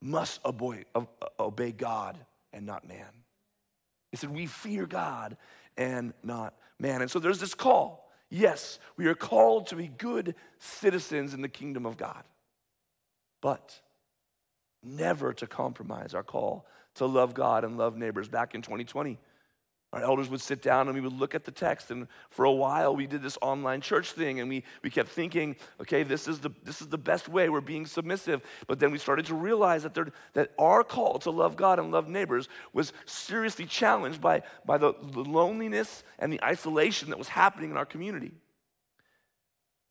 must 0.00 0.44
obey, 0.44 0.84
uh, 0.94 1.04
uh, 1.20 1.26
obey 1.40 1.72
God 1.72 2.18
and 2.52 2.66
not 2.66 2.86
man. 2.86 3.06
They 4.12 4.18
said, 4.18 4.30
we 4.30 4.46
fear 4.46 4.86
God 4.86 5.36
and 5.76 6.12
not 6.22 6.54
man. 6.78 7.02
And 7.02 7.10
so 7.10 7.18
there's 7.18 7.40
this 7.40 7.54
call. 7.54 8.10
Yes, 8.28 8.78
we 8.96 9.06
are 9.06 9.14
called 9.14 9.68
to 9.68 9.76
be 9.76 9.88
good 9.88 10.34
citizens 10.58 11.32
in 11.32 11.42
the 11.42 11.48
kingdom 11.48 11.86
of 11.86 11.96
God, 11.96 12.24
but 13.40 13.80
never 14.82 15.32
to 15.34 15.46
compromise 15.46 16.12
our 16.12 16.24
call 16.24 16.66
to 16.96 17.06
love 17.06 17.34
God 17.34 17.64
and 17.64 17.76
love 17.76 17.96
neighbors. 17.96 18.28
Back 18.28 18.54
in 18.54 18.62
2020, 18.62 19.18
our 19.96 20.02
elders 20.02 20.28
would 20.28 20.42
sit 20.42 20.60
down 20.60 20.88
and 20.88 20.94
we 20.94 21.00
would 21.00 21.18
look 21.18 21.34
at 21.34 21.44
the 21.44 21.50
text. 21.50 21.90
And 21.90 22.06
for 22.28 22.44
a 22.44 22.52
while, 22.52 22.94
we 22.94 23.06
did 23.06 23.22
this 23.22 23.38
online 23.40 23.80
church 23.80 24.12
thing 24.12 24.40
and 24.40 24.48
we, 24.48 24.62
we 24.82 24.90
kept 24.90 25.08
thinking, 25.08 25.56
okay, 25.80 26.02
this 26.02 26.28
is, 26.28 26.38
the, 26.38 26.50
this 26.64 26.82
is 26.82 26.88
the 26.88 26.98
best 26.98 27.30
way. 27.30 27.48
We're 27.48 27.62
being 27.62 27.86
submissive. 27.86 28.42
But 28.66 28.78
then 28.78 28.90
we 28.90 28.98
started 28.98 29.24
to 29.26 29.34
realize 29.34 29.84
that, 29.84 29.94
there, 29.94 30.12
that 30.34 30.52
our 30.58 30.84
call 30.84 31.18
to 31.20 31.30
love 31.30 31.56
God 31.56 31.78
and 31.78 31.90
love 31.90 32.08
neighbors 32.08 32.50
was 32.74 32.92
seriously 33.06 33.64
challenged 33.64 34.20
by, 34.20 34.42
by 34.66 34.76
the, 34.76 34.92
the 35.12 35.20
loneliness 35.20 36.04
and 36.18 36.30
the 36.30 36.44
isolation 36.44 37.08
that 37.08 37.18
was 37.18 37.28
happening 37.28 37.70
in 37.70 37.78
our 37.78 37.86
community. 37.86 38.32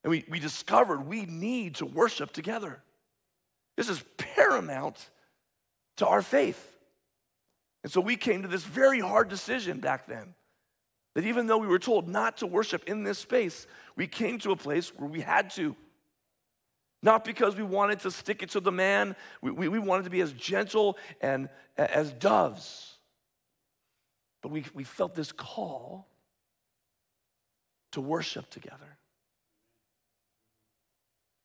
And 0.04 0.12
we, 0.12 0.24
we 0.30 0.38
discovered 0.38 1.08
we 1.08 1.26
need 1.26 1.76
to 1.76 1.84
worship 1.84 2.32
together. 2.32 2.80
This 3.76 3.88
is 3.88 4.04
paramount 4.18 5.10
to 5.96 6.06
our 6.06 6.22
faith. 6.22 6.75
And 7.86 7.92
so 7.92 8.00
we 8.00 8.16
came 8.16 8.42
to 8.42 8.48
this 8.48 8.64
very 8.64 8.98
hard 8.98 9.28
decision 9.28 9.78
back 9.78 10.08
then 10.08 10.34
that 11.14 11.24
even 11.24 11.46
though 11.46 11.58
we 11.58 11.68
were 11.68 11.78
told 11.78 12.08
not 12.08 12.38
to 12.38 12.46
worship 12.48 12.82
in 12.88 13.04
this 13.04 13.16
space, 13.16 13.68
we 13.94 14.08
came 14.08 14.40
to 14.40 14.50
a 14.50 14.56
place 14.56 14.88
where 14.96 15.08
we 15.08 15.20
had 15.20 15.50
to. 15.50 15.76
Not 17.00 17.24
because 17.24 17.54
we 17.54 17.62
wanted 17.62 18.00
to 18.00 18.10
stick 18.10 18.42
it 18.42 18.50
to 18.50 18.60
the 18.60 18.72
man, 18.72 19.14
we, 19.40 19.52
we, 19.52 19.68
we 19.68 19.78
wanted 19.78 20.02
to 20.02 20.10
be 20.10 20.20
as 20.20 20.32
gentle 20.32 20.98
and 21.20 21.48
as 21.76 22.12
doves. 22.12 22.96
But 24.42 24.50
we, 24.50 24.64
we 24.74 24.82
felt 24.82 25.14
this 25.14 25.30
call 25.30 26.08
to 27.92 28.00
worship 28.00 28.50
together. 28.50 28.98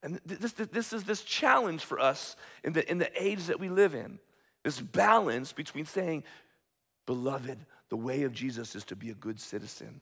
And 0.01 0.19
this, 0.25 0.53
this 0.53 0.91
is 0.91 1.03
this 1.03 1.21
challenge 1.21 1.85
for 1.85 1.99
us 1.99 2.35
in 2.63 2.73
the, 2.73 2.89
in 2.89 2.97
the 2.97 3.11
age 3.15 3.45
that 3.45 3.59
we 3.59 3.69
live 3.69 3.93
in. 3.93 4.17
This 4.63 4.79
balance 4.79 5.53
between 5.53 5.85
saying, 5.85 6.23
Beloved, 7.05 7.57
the 7.89 7.97
way 7.97 8.23
of 8.23 8.31
Jesus 8.31 8.75
is 8.75 8.83
to 8.85 8.95
be 8.95 9.09
a 9.09 9.15
good 9.15 9.39
citizen. 9.39 10.01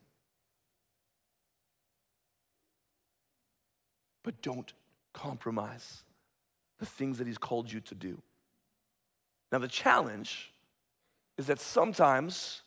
But 4.24 4.42
don't 4.42 4.72
compromise 5.14 6.04
the 6.78 6.86
things 6.86 7.18
that 7.18 7.28
He's 7.28 7.38
called 7.38 7.72
you 7.72 7.80
to 7.82 7.96
do. 7.96 8.22
Now, 9.52 9.60
the 9.60 9.68
challenge 9.68 10.54
is 11.38 11.48
that 11.48 11.60
sometimes 11.60 12.62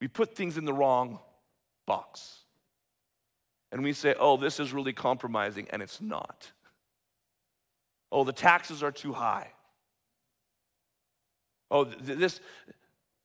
we 0.00 0.08
put 0.08 0.36
things 0.36 0.58
in 0.58 0.66
the 0.66 0.72
wrong 0.72 1.18
box. 1.86 2.40
And 3.72 3.82
we 3.82 3.92
say, 3.92 4.14
oh, 4.20 4.36
this 4.36 4.60
is 4.60 4.72
really 4.72 4.92
compromising, 4.92 5.66
and 5.70 5.82
it's 5.82 6.00
not. 6.00 6.52
Oh, 8.12 8.22
the 8.22 8.32
taxes 8.32 8.82
are 8.82 8.92
too 8.92 9.12
high. 9.12 9.53
Oh, 11.74 11.82
this 11.82 12.40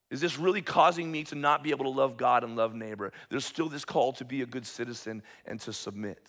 is 0.10 0.22
this 0.22 0.40
really 0.40 0.64
causing 0.64 1.12
me 1.12 1.24
to 1.26 1.36
not 1.36 1.64
be 1.64 1.70
able 1.70 1.86
to 1.86 1.92
love 1.92 2.18
God 2.18 2.44
and 2.44 2.56
love 2.56 2.74
neighbor? 2.74 3.14
There's 3.30 3.46
still 3.46 3.70
this 3.70 3.86
call 3.86 4.12
to 4.14 4.26
be 4.26 4.42
a 4.42 4.48
good 4.48 4.66
citizen 4.66 5.22
and 5.46 5.62
to 5.62 5.72
submit. 5.72 6.28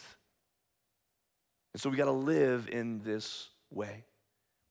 And 1.73 1.81
so 1.81 1.89
we 1.89 1.97
got 1.97 2.05
to 2.05 2.11
live 2.11 2.69
in 2.71 3.01
this 3.03 3.49
way. 3.71 4.05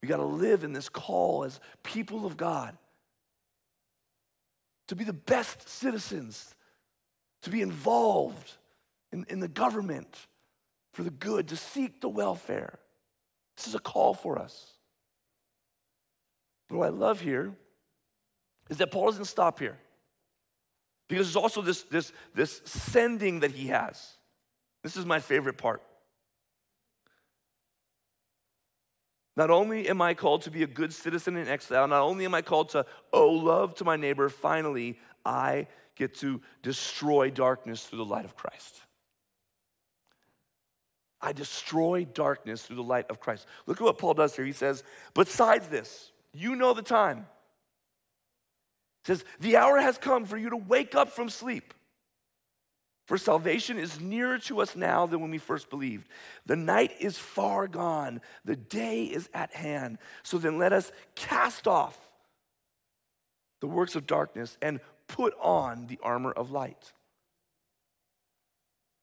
We 0.00 0.08
got 0.08 0.18
to 0.18 0.24
live 0.24 0.62
in 0.62 0.72
this 0.72 0.88
call 0.88 1.42
as 1.42 1.58
people 1.82 2.24
of 2.24 2.36
God 2.36 2.78
to 4.86 4.94
be 4.94 5.02
the 5.02 5.12
best 5.12 5.68
citizens, 5.68 6.54
to 7.42 7.50
be 7.50 7.62
involved 7.62 8.52
in, 9.12 9.26
in 9.28 9.40
the 9.40 9.48
government 9.48 10.16
for 10.92 11.02
the 11.02 11.10
good, 11.10 11.48
to 11.48 11.56
seek 11.56 12.00
the 12.00 12.08
welfare. 12.08 12.78
This 13.56 13.66
is 13.66 13.74
a 13.74 13.80
call 13.80 14.14
for 14.14 14.38
us. 14.38 14.66
But 16.70 16.78
what 16.78 16.86
I 16.86 16.90
love 16.90 17.20
here 17.20 17.52
is 18.70 18.78
that 18.78 18.92
Paul 18.92 19.06
doesn't 19.06 19.24
stop 19.24 19.58
here. 19.58 19.76
Because 21.08 21.26
there's 21.26 21.42
also 21.42 21.60
this, 21.60 21.82
this, 21.82 22.12
this 22.34 22.62
sending 22.64 23.40
that 23.40 23.50
he 23.50 23.66
has. 23.66 24.16
This 24.84 24.96
is 24.96 25.04
my 25.04 25.18
favorite 25.18 25.58
part. 25.58 25.82
Not 29.36 29.50
only 29.50 29.88
am 29.88 30.00
I 30.00 30.14
called 30.14 30.42
to 30.42 30.50
be 30.50 30.62
a 30.62 30.68
good 30.68 30.92
citizen 30.92 31.36
in 31.36 31.48
exile, 31.48 31.88
not 31.88 32.02
only 32.02 32.24
am 32.24 32.34
I 32.34 32.42
called 32.42 32.70
to 32.70 32.86
owe 33.12 33.30
love 33.30 33.74
to 33.76 33.84
my 33.84 33.96
neighbor, 33.96 34.28
finally, 34.28 34.98
I 35.24 35.66
get 35.96 36.14
to 36.16 36.40
destroy 36.62 37.30
darkness 37.30 37.84
through 37.84 37.98
the 37.98 38.04
light 38.04 38.24
of 38.24 38.36
Christ. 38.36 38.82
I 41.20 41.32
destroy 41.32 42.04
darkness 42.04 42.62
through 42.62 42.76
the 42.76 42.82
light 42.82 43.10
of 43.10 43.20
Christ. 43.20 43.46
Look 43.66 43.80
at 43.80 43.84
what 43.84 43.98
Paul 43.98 44.14
does 44.14 44.34
here. 44.34 44.44
He 44.44 44.52
says, 44.52 44.84
Besides 45.14 45.68
this, 45.68 46.09
you 46.32 46.56
know 46.56 46.74
the 46.74 46.82
time. 46.82 47.26
He 49.04 49.12
says, 49.12 49.24
The 49.40 49.56
hour 49.56 49.78
has 49.78 49.98
come 49.98 50.24
for 50.24 50.36
you 50.36 50.50
to 50.50 50.56
wake 50.56 50.94
up 50.94 51.10
from 51.10 51.28
sleep. 51.28 51.74
For 53.06 53.18
salvation 53.18 53.76
is 53.76 54.00
nearer 54.00 54.38
to 54.38 54.60
us 54.60 54.76
now 54.76 55.04
than 55.06 55.20
when 55.20 55.32
we 55.32 55.38
first 55.38 55.68
believed. 55.68 56.06
The 56.46 56.54
night 56.54 56.92
is 57.00 57.18
far 57.18 57.66
gone, 57.66 58.20
the 58.44 58.54
day 58.54 59.04
is 59.04 59.28
at 59.34 59.52
hand. 59.52 59.98
So 60.22 60.38
then 60.38 60.58
let 60.58 60.72
us 60.72 60.92
cast 61.16 61.66
off 61.66 61.98
the 63.60 63.66
works 63.66 63.96
of 63.96 64.06
darkness 64.06 64.56
and 64.62 64.78
put 65.08 65.34
on 65.40 65.88
the 65.88 65.98
armor 66.04 66.30
of 66.30 66.52
light. 66.52 66.92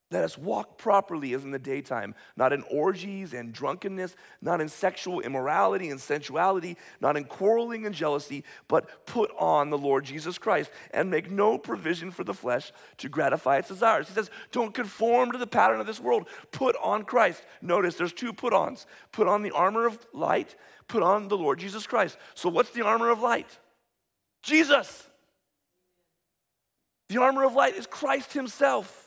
Let 0.10 0.24
us 0.24 0.38
walk 0.38 0.78
properly 0.78 1.34
as 1.34 1.44
in 1.44 1.52
the 1.52 1.60
daytime, 1.60 2.16
not 2.38 2.54
in 2.54 2.64
orgies 2.72 3.34
and 3.34 3.52
drunkenness, 3.52 4.16
not 4.42 4.62
in 4.62 4.70
sexual 4.70 5.20
immorality 5.20 5.90
and 5.90 6.00
sensuality, 6.00 6.78
not 7.02 7.18
in 7.18 7.26
quarreling 7.26 7.86
and 7.86 7.94
jealousy, 7.94 8.46
but 8.70 9.06
put 9.06 9.32
on 9.38 9.70
the 9.70 9.78
Lord 9.78 10.06
Jesus 10.06 10.38
Christ 10.38 10.72
and 10.92 11.12
make 11.12 11.30
no 11.30 11.58
provision 11.58 12.12
for 12.12 12.24
the 12.24 12.34
flesh 12.34 12.72
to 13.00 13.10
gratify 13.10 13.58
its 13.58 13.68
desires. 13.68 14.08
He 14.08 14.14
says, 14.14 14.32
Don't 14.54 14.74
conform 14.74 15.34
to 15.34 15.38
the 15.38 15.46
pattern 15.46 15.82
of 15.82 15.88
this 15.88 16.00
world. 16.00 16.30
Put 16.52 16.78
on 16.82 17.04
Christ. 17.04 17.44
Notice 17.62 17.96
there's 17.96 18.14
two 18.14 18.32
put 18.32 18.54
ons 18.54 18.86
put 19.12 19.28
on 19.28 19.42
the 19.42 19.52
armor 19.52 19.86
of 19.86 20.00
light, 20.14 20.56
put 20.88 21.04
on 21.04 21.28
the 21.28 21.38
Lord 21.38 21.60
Jesus 21.60 21.86
Christ. 21.86 22.18
So, 22.34 22.48
what's 22.48 22.70
the 22.70 22.86
armor 22.86 23.10
of 23.10 23.20
light? 23.20 23.60
Jesus. 24.42 25.06
The 27.10 27.22
armor 27.22 27.44
of 27.44 27.54
light 27.54 27.76
is 27.76 27.88
Christ 27.88 28.32
Himself. 28.32 29.07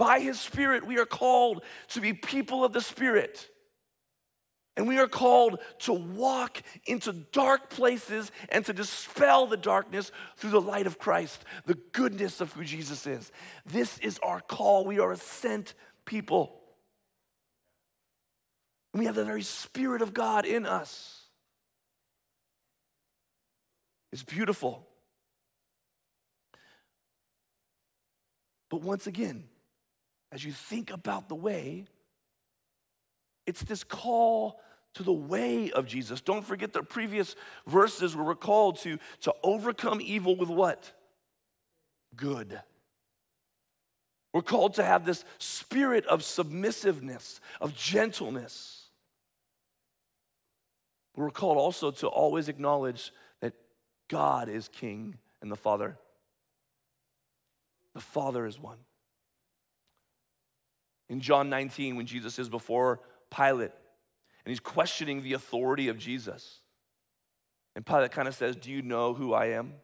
By 0.00 0.20
His 0.20 0.40
Spirit, 0.40 0.86
we 0.86 0.98
are 0.98 1.04
called 1.04 1.62
to 1.88 2.00
be 2.00 2.14
people 2.14 2.64
of 2.64 2.72
the 2.72 2.80
Spirit. 2.80 3.50
And 4.74 4.88
we 4.88 4.98
are 4.98 5.06
called 5.06 5.58
to 5.80 5.92
walk 5.92 6.62
into 6.86 7.12
dark 7.12 7.68
places 7.68 8.32
and 8.48 8.64
to 8.64 8.72
dispel 8.72 9.46
the 9.46 9.58
darkness 9.58 10.10
through 10.38 10.52
the 10.52 10.60
light 10.60 10.86
of 10.86 10.98
Christ, 10.98 11.44
the 11.66 11.76
goodness 11.92 12.40
of 12.40 12.50
who 12.54 12.64
Jesus 12.64 13.06
is. 13.06 13.30
This 13.66 13.98
is 13.98 14.18
our 14.22 14.40
call. 14.40 14.86
We 14.86 15.00
are 15.00 15.12
a 15.12 15.18
sent 15.18 15.74
people. 16.06 16.58
We 18.94 19.04
have 19.04 19.16
the 19.16 19.24
very 19.26 19.42
Spirit 19.42 20.00
of 20.00 20.14
God 20.14 20.46
in 20.46 20.64
us. 20.64 21.24
It's 24.12 24.22
beautiful. 24.22 24.88
But 28.70 28.80
once 28.80 29.06
again, 29.06 29.49
as 30.32 30.44
you 30.44 30.52
think 30.52 30.90
about 30.92 31.28
the 31.28 31.34
way, 31.34 31.86
it's 33.46 33.62
this 33.62 33.84
call 33.84 34.60
to 34.94 35.02
the 35.02 35.12
way 35.12 35.70
of 35.70 35.86
Jesus. 35.86 36.20
Don't 36.20 36.44
forget 36.44 36.72
the 36.72 36.82
previous 36.82 37.36
verses 37.66 38.14
where 38.14 38.24
we're 38.24 38.34
called 38.34 38.78
to, 38.80 38.98
to 39.22 39.34
overcome 39.42 40.00
evil 40.00 40.36
with 40.36 40.48
what? 40.48 40.92
Good. 42.16 42.60
We're 44.32 44.42
called 44.42 44.74
to 44.74 44.84
have 44.84 45.04
this 45.04 45.24
spirit 45.38 46.06
of 46.06 46.22
submissiveness, 46.22 47.40
of 47.60 47.74
gentleness. 47.74 48.84
We're 51.16 51.30
called 51.30 51.58
also 51.58 51.90
to 51.90 52.06
always 52.06 52.48
acknowledge 52.48 53.12
that 53.40 53.54
God 54.08 54.48
is 54.48 54.68
King 54.68 55.18
and 55.42 55.50
the 55.50 55.56
Father. 55.56 55.98
The 57.94 58.00
Father 58.00 58.46
is 58.46 58.58
one. 58.58 58.78
In 61.10 61.20
John 61.20 61.50
19, 61.50 61.96
when 61.96 62.06
Jesus 62.06 62.38
is 62.38 62.48
before 62.48 63.00
Pilate 63.36 63.72
and 64.44 64.50
he's 64.50 64.60
questioning 64.60 65.22
the 65.22 65.34
authority 65.34 65.88
of 65.88 65.98
Jesus, 65.98 66.60
and 67.74 67.84
Pilate 67.84 68.12
kind 68.12 68.28
of 68.28 68.34
says, 68.34 68.56
Do 68.56 68.70
you 68.70 68.80
know 68.80 69.12
who 69.12 69.34
I 69.34 69.46
am? 69.46 69.74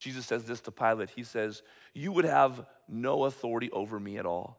Jesus 0.00 0.26
says 0.26 0.44
this 0.44 0.62
to 0.62 0.72
Pilate. 0.72 1.10
He 1.10 1.22
says, 1.22 1.62
You 1.92 2.12
would 2.12 2.24
have 2.24 2.66
no 2.88 3.24
authority 3.24 3.70
over 3.70 4.00
me 4.00 4.16
at 4.16 4.26
all 4.26 4.58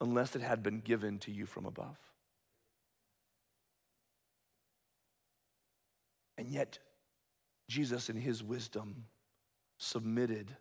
unless 0.00 0.34
it 0.34 0.42
had 0.42 0.62
been 0.62 0.80
given 0.80 1.18
to 1.18 1.30
you 1.30 1.44
from 1.44 1.66
above. 1.66 1.98
And 6.38 6.48
yet, 6.48 6.78
Jesus, 7.68 8.08
in 8.08 8.16
his 8.16 8.42
wisdom, 8.42 9.04
submitted 9.76 10.56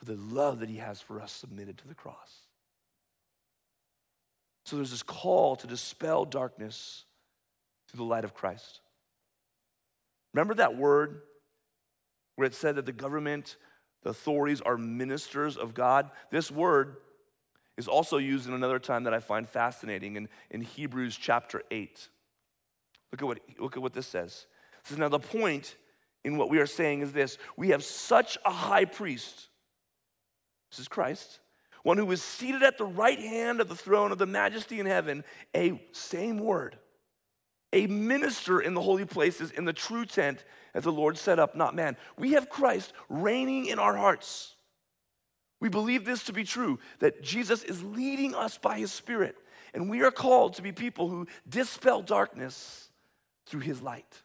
for 0.00 0.06
the 0.06 0.16
love 0.16 0.60
that 0.60 0.70
he 0.70 0.78
has 0.78 0.98
for 0.98 1.20
us 1.20 1.30
submitted 1.30 1.76
to 1.76 1.86
the 1.86 1.94
cross. 1.94 2.38
So 4.64 4.76
there's 4.76 4.92
this 4.92 5.02
call 5.02 5.56
to 5.56 5.66
dispel 5.66 6.24
darkness 6.24 7.04
through 7.86 7.98
the 7.98 8.04
light 8.04 8.24
of 8.24 8.32
Christ. 8.32 8.80
Remember 10.32 10.54
that 10.54 10.74
word 10.74 11.20
where 12.36 12.46
it 12.46 12.54
said 12.54 12.76
that 12.76 12.86
the 12.86 12.92
government, 12.92 13.58
the 14.02 14.08
authorities 14.08 14.62
are 14.62 14.78
ministers 14.78 15.58
of 15.58 15.74
God? 15.74 16.10
This 16.30 16.50
word 16.50 16.96
is 17.76 17.86
also 17.86 18.16
used 18.16 18.48
in 18.48 18.54
another 18.54 18.78
time 18.78 19.04
that 19.04 19.12
I 19.12 19.20
find 19.20 19.46
fascinating 19.46 20.16
in, 20.16 20.30
in 20.50 20.62
Hebrews 20.62 21.14
chapter 21.14 21.62
8. 21.70 22.08
Look 23.12 23.20
at, 23.20 23.26
what, 23.26 23.38
look 23.58 23.76
at 23.76 23.82
what 23.82 23.92
this 23.92 24.06
says. 24.06 24.46
It 24.80 24.86
says, 24.86 24.96
Now 24.96 25.10
the 25.10 25.18
point 25.18 25.76
in 26.24 26.38
what 26.38 26.48
we 26.48 26.58
are 26.58 26.66
saying 26.66 27.02
is 27.02 27.12
this 27.12 27.36
we 27.58 27.68
have 27.68 27.84
such 27.84 28.38
a 28.46 28.50
high 28.50 28.86
priest 28.86 29.48
this 30.70 30.78
is 30.78 30.88
Christ, 30.88 31.40
one 31.82 31.98
who 31.98 32.10
is 32.10 32.22
seated 32.22 32.62
at 32.62 32.78
the 32.78 32.84
right 32.84 33.18
hand 33.18 33.60
of 33.60 33.68
the 33.68 33.74
throne 33.74 34.12
of 34.12 34.18
the 34.18 34.26
majesty 34.26 34.80
in 34.80 34.86
heaven, 34.86 35.24
a 35.56 35.82
same 35.92 36.38
word, 36.38 36.78
a 37.72 37.86
minister 37.86 38.60
in 38.60 38.74
the 38.74 38.82
holy 38.82 39.04
places 39.04 39.50
in 39.50 39.64
the 39.64 39.72
true 39.72 40.04
tent 40.04 40.44
that 40.74 40.82
the 40.82 40.92
Lord 40.92 41.18
set 41.18 41.38
up, 41.38 41.56
not 41.56 41.74
man. 41.74 41.96
We 42.18 42.32
have 42.32 42.48
Christ 42.48 42.92
reigning 43.08 43.66
in 43.66 43.78
our 43.78 43.96
hearts. 43.96 44.54
We 45.60 45.68
believe 45.68 46.04
this 46.04 46.24
to 46.24 46.32
be 46.32 46.44
true, 46.44 46.78
that 47.00 47.22
Jesus 47.22 47.62
is 47.62 47.82
leading 47.82 48.34
us 48.34 48.56
by 48.56 48.78
his 48.78 48.92
Spirit, 48.92 49.36
and 49.74 49.90
we 49.90 50.02
are 50.02 50.10
called 50.10 50.54
to 50.54 50.62
be 50.62 50.72
people 50.72 51.08
who 51.08 51.26
dispel 51.48 52.02
darkness 52.02 52.88
through 53.46 53.60
his 53.60 53.82
light. 53.82 54.22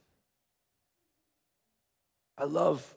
I 2.38 2.44
love 2.46 2.96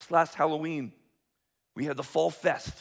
this 0.00 0.10
last 0.10 0.34
Halloween 0.34 0.92
we 1.80 1.86
had 1.86 1.96
the 1.96 2.02
Fall 2.02 2.28
Fest. 2.28 2.76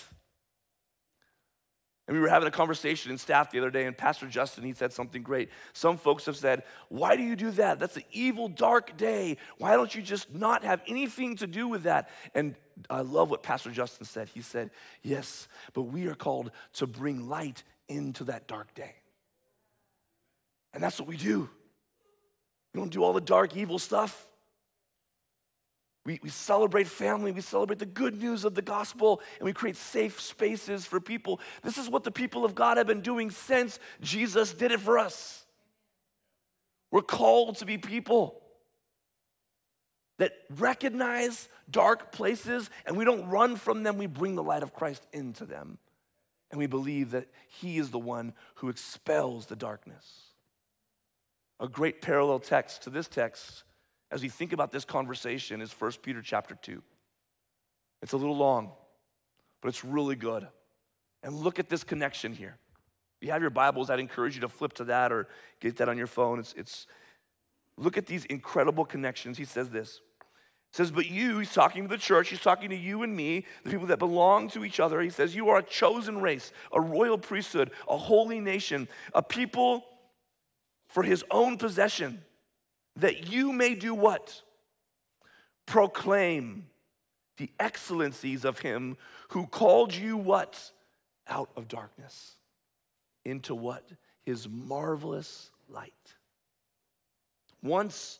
And 2.05 2.17
we 2.17 2.21
were 2.21 2.27
having 2.27 2.49
a 2.49 2.51
conversation 2.51 3.13
in 3.13 3.17
staff 3.17 3.49
the 3.49 3.57
other 3.57 3.71
day, 3.71 3.85
and 3.85 3.97
Pastor 3.97 4.27
Justin, 4.27 4.65
he 4.65 4.73
said 4.73 4.91
something 4.91 5.23
great. 5.23 5.47
Some 5.71 5.95
folks 5.95 6.25
have 6.25 6.35
said, 6.35 6.63
Why 6.89 7.15
do 7.15 7.23
you 7.23 7.37
do 7.37 7.49
that? 7.51 7.79
That's 7.79 7.95
an 7.95 8.03
evil, 8.11 8.49
dark 8.49 8.97
day. 8.97 9.37
Why 9.57 9.77
don't 9.77 9.95
you 9.95 10.01
just 10.01 10.33
not 10.33 10.65
have 10.65 10.81
anything 10.85 11.37
to 11.37 11.47
do 11.47 11.69
with 11.69 11.83
that? 11.83 12.09
And 12.35 12.55
I 12.89 12.99
love 12.99 13.29
what 13.29 13.41
Pastor 13.41 13.71
Justin 13.71 14.05
said. 14.05 14.27
He 14.27 14.41
said, 14.41 14.69
Yes, 15.01 15.47
but 15.71 15.83
we 15.83 16.07
are 16.07 16.15
called 16.15 16.51
to 16.73 16.85
bring 16.85 17.29
light 17.29 17.63
into 17.87 18.25
that 18.25 18.49
dark 18.49 18.73
day. 18.73 18.95
And 20.73 20.83
that's 20.83 20.99
what 20.99 21.07
we 21.07 21.15
do. 21.15 21.49
We 22.73 22.81
don't 22.81 22.91
do 22.91 23.01
all 23.01 23.13
the 23.13 23.21
dark, 23.21 23.55
evil 23.55 23.79
stuff. 23.79 24.27
We, 26.09 26.19
we 26.23 26.29
celebrate 26.29 26.87
family, 26.87 27.31
we 27.31 27.41
celebrate 27.41 27.77
the 27.77 27.85
good 27.85 28.19
news 28.19 28.43
of 28.43 28.55
the 28.55 28.63
gospel, 28.63 29.21
and 29.37 29.45
we 29.45 29.53
create 29.53 29.75
safe 29.75 30.19
spaces 30.19 30.83
for 30.83 30.99
people. 30.99 31.39
This 31.61 31.77
is 31.77 31.87
what 31.87 32.03
the 32.03 32.09
people 32.09 32.45
of 32.45 32.55
God 32.55 32.77
have 32.77 32.87
been 32.87 33.01
doing 33.01 33.29
since 33.29 33.77
Jesus 34.01 34.51
did 34.51 34.71
it 34.71 34.79
for 34.79 34.97
us. 34.97 35.45
We're 36.89 37.03
called 37.03 37.57
to 37.57 37.65
be 37.67 37.77
people 37.77 38.41
that 40.17 40.33
recognize 40.57 41.47
dark 41.69 42.11
places 42.11 42.71
and 42.87 42.97
we 42.97 43.05
don't 43.05 43.29
run 43.29 43.55
from 43.55 43.83
them, 43.83 43.99
we 43.99 44.07
bring 44.07 44.33
the 44.33 44.41
light 44.41 44.63
of 44.63 44.73
Christ 44.73 45.05
into 45.13 45.45
them. 45.45 45.77
And 46.49 46.57
we 46.57 46.65
believe 46.65 47.11
that 47.11 47.27
He 47.59 47.77
is 47.77 47.91
the 47.91 47.99
one 47.99 48.33
who 48.55 48.69
expels 48.69 49.45
the 49.45 49.55
darkness. 49.55 50.21
A 51.59 51.67
great 51.67 52.01
parallel 52.01 52.39
text 52.39 52.81
to 52.81 52.89
this 52.89 53.07
text 53.07 53.63
as 54.11 54.21
we 54.21 54.29
think 54.29 54.53
about 54.53 54.71
this 54.71 54.85
conversation 54.85 55.61
is 55.61 55.71
1 55.71 55.91
Peter 56.01 56.21
chapter 56.21 56.55
2. 56.55 56.81
It's 58.01 58.13
a 58.13 58.17
little 58.17 58.37
long, 58.37 58.71
but 59.61 59.69
it's 59.69 59.83
really 59.83 60.15
good. 60.15 60.47
And 61.21 61.35
look 61.35 61.59
at 61.59 61.69
this 61.69 61.83
connection 61.83 62.33
here. 62.33 62.57
If 63.21 63.27
you 63.27 63.33
have 63.33 63.41
your 63.41 63.51
Bibles, 63.51 63.89
I'd 63.89 63.99
encourage 63.99 64.35
you 64.35 64.41
to 64.41 64.47
flip 64.47 64.73
to 64.73 64.85
that 64.85 65.11
or 65.11 65.27
get 65.59 65.77
that 65.77 65.89
on 65.89 65.97
your 65.97 66.07
phone. 66.07 66.39
It's, 66.39 66.53
it's 66.57 66.87
look 67.77 67.97
at 67.97 68.05
these 68.05 68.25
incredible 68.25 68.85
connections. 68.85 69.37
He 69.37 69.45
says 69.45 69.69
this. 69.69 69.99
He 70.71 70.77
says, 70.77 70.91
but 70.91 71.07
you, 71.07 71.39
he's 71.39 71.53
talking 71.53 71.83
to 71.83 71.89
the 71.89 71.97
church, 71.97 72.29
he's 72.29 72.39
talking 72.39 72.69
to 72.69 72.75
you 72.75 73.03
and 73.03 73.15
me, 73.15 73.45
the 73.63 73.71
people 73.71 73.87
that 73.87 73.99
belong 73.99 74.49
to 74.49 74.63
each 74.63 74.79
other. 74.79 75.01
He 75.01 75.09
says, 75.09 75.35
You 75.35 75.49
are 75.49 75.57
a 75.57 75.63
chosen 75.63 76.21
race, 76.21 76.51
a 76.71 76.79
royal 76.79 77.17
priesthood, 77.17 77.71
a 77.87 77.97
holy 77.97 78.39
nation, 78.39 78.87
a 79.13 79.23
people 79.23 79.83
for 80.87 81.03
his 81.03 81.23
own 81.31 81.57
possession 81.57 82.23
that 82.99 83.31
you 83.31 83.51
may 83.51 83.75
do 83.75 83.93
what? 83.93 84.41
Proclaim 85.65 86.67
the 87.37 87.51
excellencies 87.59 88.45
of 88.45 88.59
him 88.59 88.97
who 89.29 89.47
called 89.47 89.93
you 89.93 90.17
what? 90.17 90.71
Out 91.27 91.49
of 91.55 91.67
darkness 91.67 92.35
into 93.25 93.53
what? 93.53 93.87
His 94.23 94.47
marvelous 94.47 95.51
light. 95.69 95.93
Once 97.61 98.19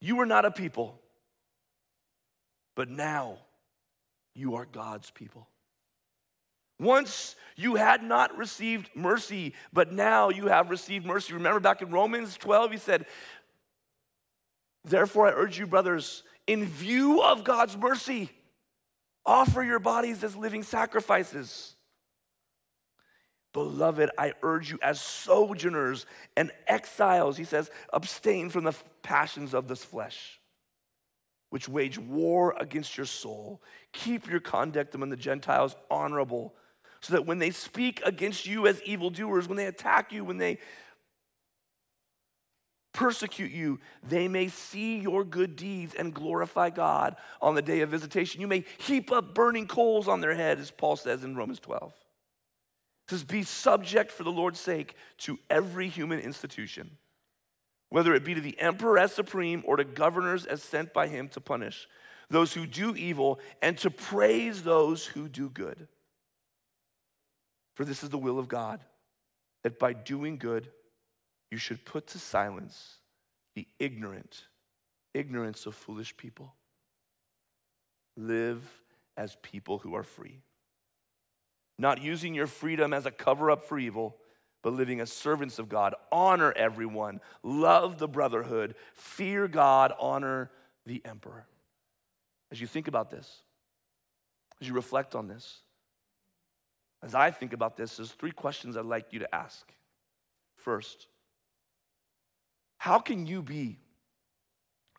you 0.00 0.16
were 0.16 0.26
not 0.26 0.44
a 0.44 0.50
people, 0.50 1.00
but 2.74 2.88
now 2.88 3.38
you 4.34 4.54
are 4.54 4.64
God's 4.64 5.10
people. 5.10 5.48
Once 6.80 7.34
you 7.56 7.74
had 7.74 8.04
not 8.04 8.36
received 8.38 8.88
mercy, 8.94 9.52
but 9.72 9.92
now 9.92 10.28
you 10.28 10.46
have 10.46 10.70
received 10.70 11.04
mercy. 11.04 11.34
Remember 11.34 11.58
back 11.58 11.82
in 11.82 11.90
Romans 11.90 12.36
12, 12.36 12.70
he 12.70 12.76
said, 12.78 13.06
Therefore, 14.84 15.26
I 15.26 15.32
urge 15.32 15.58
you, 15.58 15.66
brothers, 15.66 16.22
in 16.46 16.64
view 16.64 17.22
of 17.22 17.44
God's 17.44 17.76
mercy, 17.76 18.30
offer 19.26 19.62
your 19.62 19.78
bodies 19.78 20.24
as 20.24 20.34
living 20.34 20.62
sacrifices. 20.62 21.74
Beloved, 23.52 24.10
I 24.16 24.34
urge 24.42 24.70
you 24.70 24.78
as 24.82 25.00
sojourners 25.00 26.06
and 26.36 26.52
exiles, 26.66 27.36
he 27.36 27.44
says, 27.44 27.70
abstain 27.92 28.50
from 28.50 28.64
the 28.64 28.74
passions 29.02 29.54
of 29.54 29.68
this 29.68 29.84
flesh, 29.84 30.40
which 31.50 31.68
wage 31.68 31.98
war 31.98 32.54
against 32.58 32.96
your 32.96 33.06
soul. 33.06 33.62
Keep 33.92 34.28
your 34.28 34.40
conduct 34.40 34.94
among 34.94 35.10
the 35.10 35.16
Gentiles 35.16 35.74
honorable 35.90 36.54
so 37.00 37.14
that 37.14 37.26
when 37.26 37.38
they 37.38 37.50
speak 37.50 38.00
against 38.04 38.46
you 38.46 38.66
as 38.66 38.82
evildoers, 38.82 39.48
when 39.48 39.56
they 39.56 39.66
attack 39.66 40.12
you, 40.12 40.24
when 40.24 40.38
they 40.38 40.58
persecute 42.98 43.52
you, 43.52 43.78
they 44.02 44.26
may 44.26 44.48
see 44.48 44.98
your 44.98 45.22
good 45.22 45.54
deeds 45.54 45.94
and 45.94 46.12
glorify 46.12 46.68
God 46.68 47.14
on 47.40 47.54
the 47.54 47.62
day 47.62 47.80
of 47.82 47.90
visitation. 47.90 48.40
You 48.40 48.48
may 48.48 48.64
heap 48.78 49.12
up 49.12 49.34
burning 49.34 49.68
coals 49.68 50.08
on 50.08 50.20
their 50.20 50.34
head, 50.34 50.58
as 50.58 50.72
Paul 50.72 50.96
says 50.96 51.22
in 51.22 51.36
Romans 51.36 51.60
12. 51.60 51.92
It 51.92 53.10
says, 53.10 53.22
Be 53.22 53.44
subject 53.44 54.10
for 54.10 54.24
the 54.24 54.32
Lord's 54.32 54.58
sake 54.58 54.96
to 55.18 55.38
every 55.48 55.88
human 55.88 56.18
institution, 56.18 56.90
whether 57.88 58.14
it 58.14 58.24
be 58.24 58.34
to 58.34 58.40
the 58.40 58.58
emperor 58.58 58.98
as 58.98 59.12
supreme 59.12 59.62
or 59.64 59.76
to 59.76 59.84
governors 59.84 60.44
as 60.44 60.60
sent 60.60 60.92
by 60.92 61.06
him 61.06 61.28
to 61.28 61.40
punish 61.40 61.86
those 62.30 62.52
who 62.52 62.66
do 62.66 62.96
evil 62.96 63.38
and 63.62 63.78
to 63.78 63.90
praise 63.90 64.64
those 64.64 65.06
who 65.06 65.28
do 65.28 65.48
good. 65.48 65.86
For 67.76 67.84
this 67.84 68.02
is 68.02 68.08
the 68.08 68.18
will 68.18 68.40
of 68.40 68.48
God, 68.48 68.80
that 69.62 69.78
by 69.78 69.92
doing 69.92 70.36
good, 70.36 70.68
you 71.50 71.58
should 71.58 71.84
put 71.84 72.06
to 72.08 72.18
silence 72.18 72.96
the 73.54 73.66
ignorant, 73.78 74.44
ignorance 75.14 75.66
of 75.66 75.74
foolish 75.74 76.16
people. 76.16 76.54
Live 78.16 78.62
as 79.16 79.36
people 79.42 79.78
who 79.78 79.94
are 79.94 80.02
free. 80.02 80.42
Not 81.78 82.02
using 82.02 82.34
your 82.34 82.46
freedom 82.46 82.92
as 82.92 83.06
a 83.06 83.10
cover 83.10 83.50
up 83.50 83.64
for 83.64 83.78
evil, 83.78 84.16
but 84.62 84.72
living 84.72 85.00
as 85.00 85.12
servants 85.12 85.58
of 85.58 85.68
God. 85.68 85.94
Honor 86.10 86.52
everyone, 86.52 87.20
love 87.42 87.98
the 87.98 88.08
brotherhood, 88.08 88.74
fear 88.92 89.46
God, 89.48 89.92
honor 89.98 90.50
the 90.86 91.00
emperor. 91.04 91.46
As 92.50 92.60
you 92.60 92.66
think 92.66 92.88
about 92.88 93.10
this, 93.10 93.42
as 94.60 94.68
you 94.68 94.74
reflect 94.74 95.14
on 95.14 95.28
this, 95.28 95.60
as 97.02 97.14
I 97.14 97.30
think 97.30 97.52
about 97.52 97.76
this, 97.76 97.96
there's 97.96 98.10
three 98.10 98.32
questions 98.32 98.76
I'd 98.76 98.84
like 98.84 99.12
you 99.12 99.20
to 99.20 99.34
ask. 99.34 99.72
First, 100.56 101.06
how 102.78 102.98
can 103.00 103.26
you 103.26 103.42
be 103.42 103.78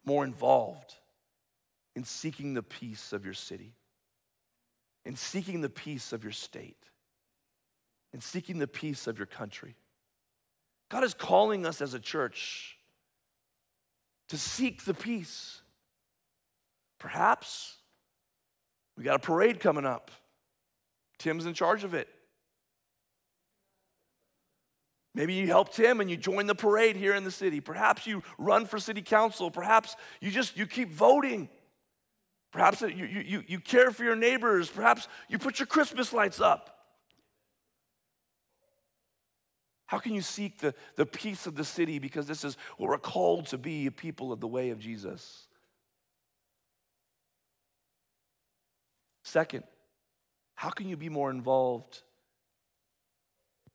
more 0.05 0.23
involved 0.23 0.93
in 1.95 2.03
seeking 2.03 2.53
the 2.53 2.63
peace 2.63 3.13
of 3.13 3.25
your 3.25 3.33
city, 3.33 3.73
in 5.05 5.15
seeking 5.15 5.61
the 5.61 5.69
peace 5.69 6.13
of 6.13 6.23
your 6.23 6.33
state, 6.33 6.77
in 8.13 8.21
seeking 8.21 8.59
the 8.59 8.67
peace 8.67 9.07
of 9.07 9.17
your 9.17 9.25
country? 9.25 9.75
God 10.89 11.03
is 11.03 11.13
calling 11.13 11.65
us 11.65 11.81
as 11.81 11.93
a 11.93 11.99
church 11.99 12.77
to 14.27 14.37
seek 14.37 14.83
the 14.83 14.93
peace. 14.93 15.61
Perhaps 16.99 17.77
we 18.97 19.03
got 19.03 19.15
a 19.15 19.19
parade 19.19 19.59
coming 19.59 19.85
up. 19.85 20.11
Tim's 21.17 21.45
in 21.45 21.53
charge 21.53 21.83
of 21.83 21.93
it. 21.93 22.09
Maybe 25.15 25.33
you 25.33 25.47
helped 25.47 25.75
him 25.75 26.01
and 26.01 26.09
you 26.09 26.17
join 26.17 26.45
the 26.45 26.55
parade 26.55 26.95
here 26.95 27.15
in 27.15 27.23
the 27.23 27.31
city. 27.31 27.61
Perhaps 27.61 28.05
you 28.05 28.23
run 28.37 28.65
for 28.65 28.79
city 28.79 29.01
council. 29.01 29.49
Perhaps 29.49 29.95
you 30.21 30.31
just 30.31 30.55
you 30.55 30.67
keep 30.67 30.91
voting. 30.91 31.49
Perhaps 32.51 32.81
you, 32.81 33.05
you, 33.05 33.43
you 33.47 33.59
care 33.59 33.91
for 33.91 34.03
your 34.03 34.15
neighbors. 34.15 34.69
Perhaps 34.69 35.07
you 35.27 35.37
put 35.37 35.59
your 35.59 35.65
Christmas 35.65 36.13
lights 36.13 36.39
up. 36.39 36.75
How 39.85 39.97
can 39.97 40.13
you 40.13 40.21
seek 40.21 40.59
the, 40.59 40.75
the 40.95 41.05
peace 41.05 41.47
of 41.47 41.55
the 41.55 41.65
city? 41.65 41.97
Because 41.97 42.27
this 42.27 42.43
is 42.43 42.57
what 42.77 42.89
we're 42.89 42.97
called 42.99 43.47
to 43.47 43.57
be 43.57 43.87
a 43.87 43.91
people 43.91 44.31
of 44.31 44.39
the 44.39 44.47
way 44.47 44.69
of 44.69 44.79
Jesus. 44.79 45.47
Second, 49.23 49.63
how 50.53 50.69
can 50.69 50.87
you 50.87 50.97
be 50.97 51.09
more 51.09 51.31
involved 51.31 52.03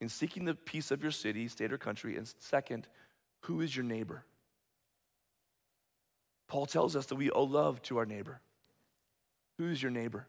in 0.01 0.09
seeking 0.09 0.45
the 0.45 0.55
peace 0.55 0.91
of 0.91 1.03
your 1.03 1.13
city, 1.13 1.49
state, 1.49 1.73
or 1.73 1.79
country? 1.79 2.17
And 2.17 2.27
second, 2.39 2.87
who 3.43 3.61
is 3.61 3.75
your 3.75 3.85
neighbor? 3.85 4.25
Paul 6.49 6.67
tells 6.67 6.95
us 6.97 7.07
that 7.07 7.17
we 7.17 7.31
owe 7.31 7.45
love 7.45 7.83
to 7.83 7.99
our 7.99 8.07
neighbor. 8.07 8.41
Who's 9.59 9.83
your 9.83 9.91
neighbor? 9.91 10.27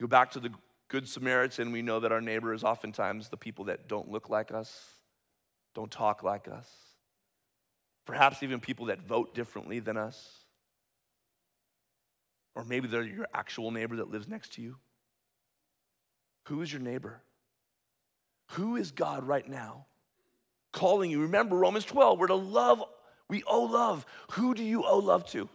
Go 0.00 0.06
back 0.06 0.32
to 0.32 0.40
the 0.40 0.50
Good 0.92 1.08
Samaritan, 1.08 1.72
we 1.72 1.80
know 1.80 2.00
that 2.00 2.12
our 2.12 2.20
neighbor 2.20 2.52
is 2.52 2.64
oftentimes 2.64 3.30
the 3.30 3.38
people 3.38 3.64
that 3.64 3.88
don't 3.88 4.10
look 4.10 4.28
like 4.28 4.52
us, 4.52 4.90
don't 5.74 5.90
talk 5.90 6.22
like 6.22 6.48
us, 6.48 6.68
perhaps 8.04 8.42
even 8.42 8.60
people 8.60 8.86
that 8.86 9.00
vote 9.00 9.34
differently 9.34 9.80
than 9.80 9.96
us. 9.96 10.44
Or 12.54 12.62
maybe 12.64 12.88
they're 12.88 13.02
your 13.02 13.26
actual 13.32 13.70
neighbor 13.70 13.96
that 13.96 14.10
lives 14.10 14.28
next 14.28 14.52
to 14.54 14.62
you. 14.62 14.76
Who 16.46 16.62
is 16.62 16.72
your 16.72 16.82
neighbor? 16.82 17.20
Who 18.52 18.76
is 18.76 18.90
God 18.90 19.24
right 19.24 19.48
now 19.48 19.86
calling 20.72 21.10
you? 21.10 21.22
Remember 21.22 21.56
Romans 21.56 21.84
12, 21.84 22.18
we're 22.18 22.26
to 22.26 22.34
love, 22.34 22.82
we 23.28 23.42
owe 23.44 23.64
love. 23.64 24.04
Who 24.32 24.54
do 24.54 24.62
you 24.62 24.84
owe 24.84 24.98
love 24.98 25.24
to? 25.30 25.48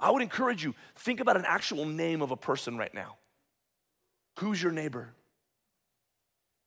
I 0.00 0.10
would 0.10 0.22
encourage 0.22 0.62
you, 0.62 0.74
think 0.96 1.20
about 1.20 1.36
an 1.36 1.44
actual 1.46 1.84
name 1.84 2.22
of 2.22 2.30
a 2.30 2.36
person 2.36 2.76
right 2.76 2.92
now. 2.94 3.16
Who's 4.38 4.62
your 4.62 4.72
neighbor? 4.72 5.08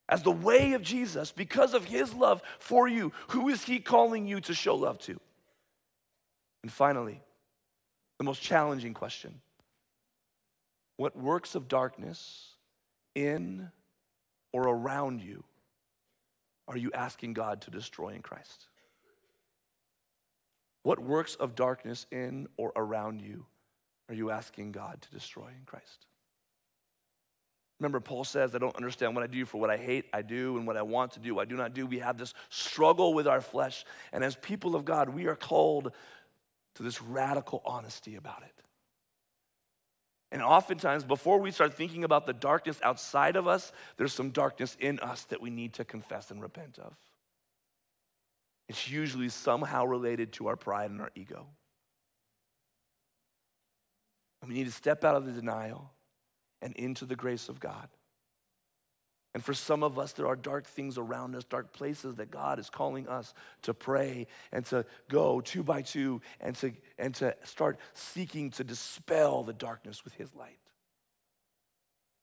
As 0.10 0.24
the 0.24 0.32
way 0.32 0.74
of 0.74 0.82
Jesus, 0.82 1.32
because 1.32 1.74
of 1.74 1.86
his 1.86 2.14
love 2.14 2.42
for 2.60 2.90
you, 2.90 3.14
who 3.30 3.48
is 3.48 3.64
he 3.64 3.80
calling 3.80 4.28
you 4.28 4.42
to 4.42 4.54
show 4.54 4.76
love 4.76 5.00
to? 5.00 5.18
And 6.64 6.72
finally, 6.72 7.22
the 8.18 8.26
most 8.26 8.42
challenging 8.42 8.94
question 8.94 9.40
What 11.02 11.16
works 11.16 11.56
of 11.56 11.68
darkness 11.68 12.58
in 13.16 13.72
or 14.54 14.62
around 14.68 15.24
you 15.24 15.44
are 16.68 16.78
you 16.78 16.92
asking 16.94 17.34
God 17.34 17.62
to 17.62 17.72
destroy 17.72 18.10
in 18.10 18.22
Christ? 18.22 18.68
What 20.84 21.00
works 21.00 21.34
of 21.34 21.56
darkness 21.56 22.06
in 22.12 22.48
or 22.56 22.72
around 22.76 23.20
you 23.20 23.48
are 24.10 24.14
you 24.14 24.30
asking 24.30 24.74
God 24.74 25.02
to 25.02 25.10
destroy 25.10 25.48
in 25.48 25.66
Christ? 25.66 26.06
Remember, 27.80 28.00
Paul 28.00 28.24
says, 28.24 28.54
I 28.54 28.60
don't 28.60 28.76
understand 28.76 29.16
what 29.16 29.24
I 29.24 29.28
do, 29.28 29.44
for 29.48 29.60
what 29.60 29.72
I 29.72 29.78
hate, 29.78 30.06
I 30.14 30.22
do, 30.22 30.58
and 30.58 30.68
what 30.68 30.78
I 30.78 30.84
want 30.84 31.14
to 31.14 31.20
do, 31.20 31.40
I 31.40 31.46
do 31.46 31.56
not 31.56 31.74
do. 31.74 31.88
We 31.88 31.98
have 31.98 32.20
this 32.20 32.36
struggle 32.50 33.16
with 33.16 33.28
our 33.28 33.42
flesh. 33.42 33.86
And 34.14 34.24
as 34.24 34.36
people 34.36 34.76
of 34.76 34.86
God, 34.86 35.10
we 35.10 35.26
are 35.26 35.36
called 35.36 35.94
to 36.76 36.84
this 36.84 37.02
radical 37.02 37.64
honesty 37.66 38.18
about 38.18 38.44
it. 38.44 38.62
And 40.32 40.42
oftentimes, 40.42 41.04
before 41.04 41.40
we 41.40 41.52
start 41.52 41.74
thinking 41.74 42.04
about 42.04 42.26
the 42.26 42.34
darkness 42.34 42.80
outside 42.84 43.36
of 43.36 43.48
us, 43.48 43.72
there's 43.98 44.14
some 44.14 44.30
darkness 44.30 44.78
in 44.80 45.00
us 45.00 45.24
that 45.26 45.42
we 45.42 45.50
need 45.50 45.74
to 45.74 45.84
confess 45.84 46.32
and 46.32 46.42
repent 46.42 46.80
of. 46.80 46.94
It's 48.70 48.90
usually 48.90 49.28
somehow 49.28 49.86
related 49.86 50.32
to 50.34 50.48
our 50.48 50.56
pride 50.56 50.90
and 50.90 51.02
our 51.02 51.12
ego. 51.16 51.48
And 54.42 54.50
we 54.50 54.56
need 54.56 54.68
to 54.68 54.72
step 54.72 55.04
out 55.04 55.16
of 55.16 55.26
the 55.26 55.34
denial 55.34 55.92
and 56.62 56.74
into 56.78 57.06
the 57.06 57.18
grace 57.18 57.50
of 57.50 57.60
God. 57.60 57.90
And 59.34 59.44
for 59.44 59.54
some 59.54 59.82
of 59.82 59.98
us, 59.98 60.12
there 60.12 60.28
are 60.28 60.36
dark 60.36 60.66
things 60.66 60.98
around 60.98 61.36
us, 61.36 61.46
dark 61.46 61.72
places 61.72 62.16
that 62.16 62.32
God 62.32 62.60
is 62.60 62.70
calling 62.70 63.08
us 63.08 63.34
to 63.62 63.74
pray 63.74 64.28
and 64.52 64.66
to 64.68 64.86
go 65.10 65.40
two 65.40 65.64
by 65.64 65.84
two 65.84 66.22
and 66.42 66.54
to, 66.58 66.74
and 66.98 67.16
to 67.16 67.34
start 67.44 67.80
seeking 67.94 68.52
to 68.52 68.64
dispel 68.66 69.44
the 69.44 69.54
darkness 69.54 70.04
with 70.04 70.14
His 70.16 70.36
light. 70.36 70.60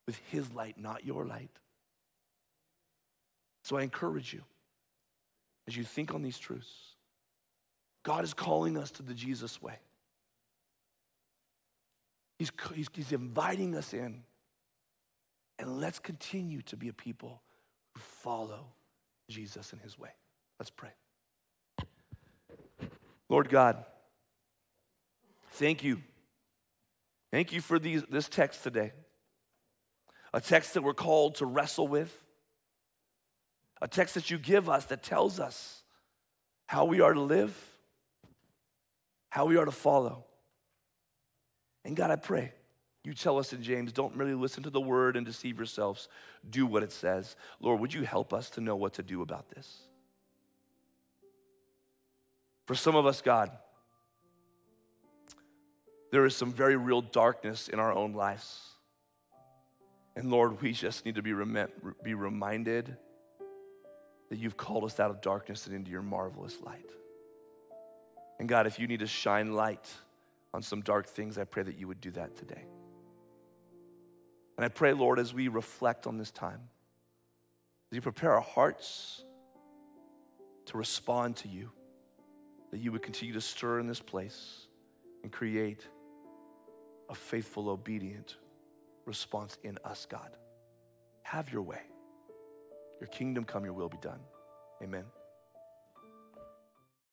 With 0.07 0.19
His 0.31 0.53
light, 0.53 0.79
not 0.79 1.07
your 1.07 1.25
light. 1.25 1.51
So 3.65 3.79
I 3.79 3.83
encourage 3.83 4.35
you, 4.35 4.43
as 5.67 5.77
you 5.77 5.85
think 5.85 6.15
on 6.15 6.23
these 6.23 6.39
truths, 6.39 6.73
God 8.03 8.25
is 8.25 8.35
calling 8.35 8.77
us 8.77 8.91
to 8.93 9.03
the 9.03 9.15
Jesus 9.15 9.61
way. 9.63 9.79
He's, 12.39 12.53
he's, 12.75 12.89
he's 12.93 13.13
inviting 13.13 13.75
us 13.75 13.93
in. 13.93 14.23
And 15.59 15.81
let's 15.81 15.99
continue 15.99 16.63
to 16.63 16.77
be 16.77 16.89
a 16.89 16.93
people 16.93 17.43
who 17.95 18.01
follow 18.01 18.67
Jesus 19.29 19.73
in 19.73 19.79
his 19.81 19.99
way. 19.99 20.11
Let's 20.59 20.71
pray. 20.71 20.91
Lord 23.29 23.49
God, 23.49 23.85
thank 25.53 25.85
you. 25.85 26.01
Thank 27.31 27.53
you 27.53 27.61
for 27.61 27.79
these, 27.79 28.03
this 28.11 28.29
text 28.29 28.63
today. 28.63 28.93
A 30.33 30.41
text 30.41 30.75
that 30.75 30.83
we're 30.83 30.95
called 30.95 31.37
to 31.37 31.47
wrestle 31.47 31.89
with. 31.89 32.17
A 33.83 33.89
text 33.89 34.15
that 34.15 34.31
you 34.31 34.39
give 34.39 34.69
us 34.69 34.87
that 34.87 35.03
tells 35.03 35.39
us 35.39 35.83
how 36.67 36.85
we 36.85 37.01
are 37.01 37.13
to 37.13 37.21
live, 37.21 37.57
how 39.31 39.47
we 39.47 39.57
are 39.57 39.65
to 39.65 39.73
follow. 39.73 40.25
And 41.85 41.97
God, 41.97 42.11
I 42.11 42.17
pray 42.17 42.53
you 43.09 43.15
tell 43.15 43.39
us 43.39 43.55
in 43.55 43.63
James, 43.63 43.91
don't 43.91 44.15
merely 44.15 44.35
listen 44.35 44.63
to 44.65 44.71
the 44.71 44.83
word 44.83 45.17
and 45.17 45.25
deceive 45.25 45.57
yourselves. 45.57 46.09
Do 46.51 46.67
what 46.67 46.83
it 46.83 46.93
says. 46.93 47.37
Lord, 47.59 47.81
would 47.81 47.95
you 47.95 48.03
help 48.03 48.35
us 48.35 48.51
to 48.51 48.61
know 48.61 48.77
what 48.77 48.93
to 48.95 49.03
do 49.03 49.23
about 49.23 49.49
this? 49.49 49.79
For 52.67 52.75
some 52.75 52.95
of 52.97 53.07
us, 53.07 53.23
God, 53.23 53.51
there 56.13 56.27
is 56.27 56.37
some 56.37 56.53
very 56.53 56.77
real 56.77 57.01
darkness 57.01 57.69
in 57.69 57.81
our 57.81 57.95
own 57.95 58.13
lives. 58.13 58.61
And 60.15 60.31
Lord, 60.31 60.61
we 60.61 60.73
just 60.73 61.07
need 61.07 61.15
to 61.15 61.23
be, 61.23 61.33
rem- 61.33 61.69
be 62.05 62.13
reminded 62.13 62.95
that 64.29 64.37
you've 64.37 64.59
called 64.59 64.85
us 64.85 65.01
out 65.01 65.11
of 65.11 65.23
darkness 65.23 65.67
and 65.67 65.75
into 65.75 65.91
your 65.91 66.03
marvelous 66.03 66.59
light. 66.61 66.91
And 68.39 68.47
God, 68.51 68.67
if 68.67 68.79
you 68.79 68.87
need 68.87 69.01
to 69.01 69.07
shine 69.07 69.55
light 69.55 69.89
on 70.53 70.61
some 70.61 70.83
dark 70.83 71.07
things, 71.07 71.39
I 71.39 71.45
pray 71.45 71.63
that 71.63 71.79
you 71.79 71.89
would 71.89 72.03
do 72.03 72.11
that 72.11 72.37
today. 72.37 72.67
And 74.59 74.65
I 74.65 74.69
pray, 74.69 74.93
Lord, 74.93 75.21
as 75.21 75.33
we 75.33 75.47
reflect 75.47 76.09
on 76.09 76.19
this 76.19 76.33
time, 76.33 76.61
as 77.93 77.97
you 77.97 78.03
prepare 78.03 78.35
our 78.35 78.41
hearts 78.41 79.23
to 80.67 80.77
respond 80.77 81.37
to 81.37 81.49
you, 81.49 81.71
that 82.73 82.79
you 82.79 82.91
would 82.91 83.03
continue 83.03 83.33
to 83.35 83.41
stir 83.41 83.79
in 83.79 83.87
this 83.87 84.01
place 84.01 84.67
and 85.23 85.31
create 85.31 85.87
a 87.09 87.15
faithful, 87.15 87.71
obedient 87.71 88.37
response 89.07 89.57
in 89.63 89.79
us, 89.85 90.07
God. 90.11 90.37
Have 91.23 91.53
your 91.53 91.63
way. 91.63 91.83
Your 93.01 93.09
kingdom 93.09 93.45
come, 93.45 93.65
your 93.65 93.75
will 93.75 93.89
be 93.89 93.99
done. 93.99 94.21
Amen. 94.83 95.05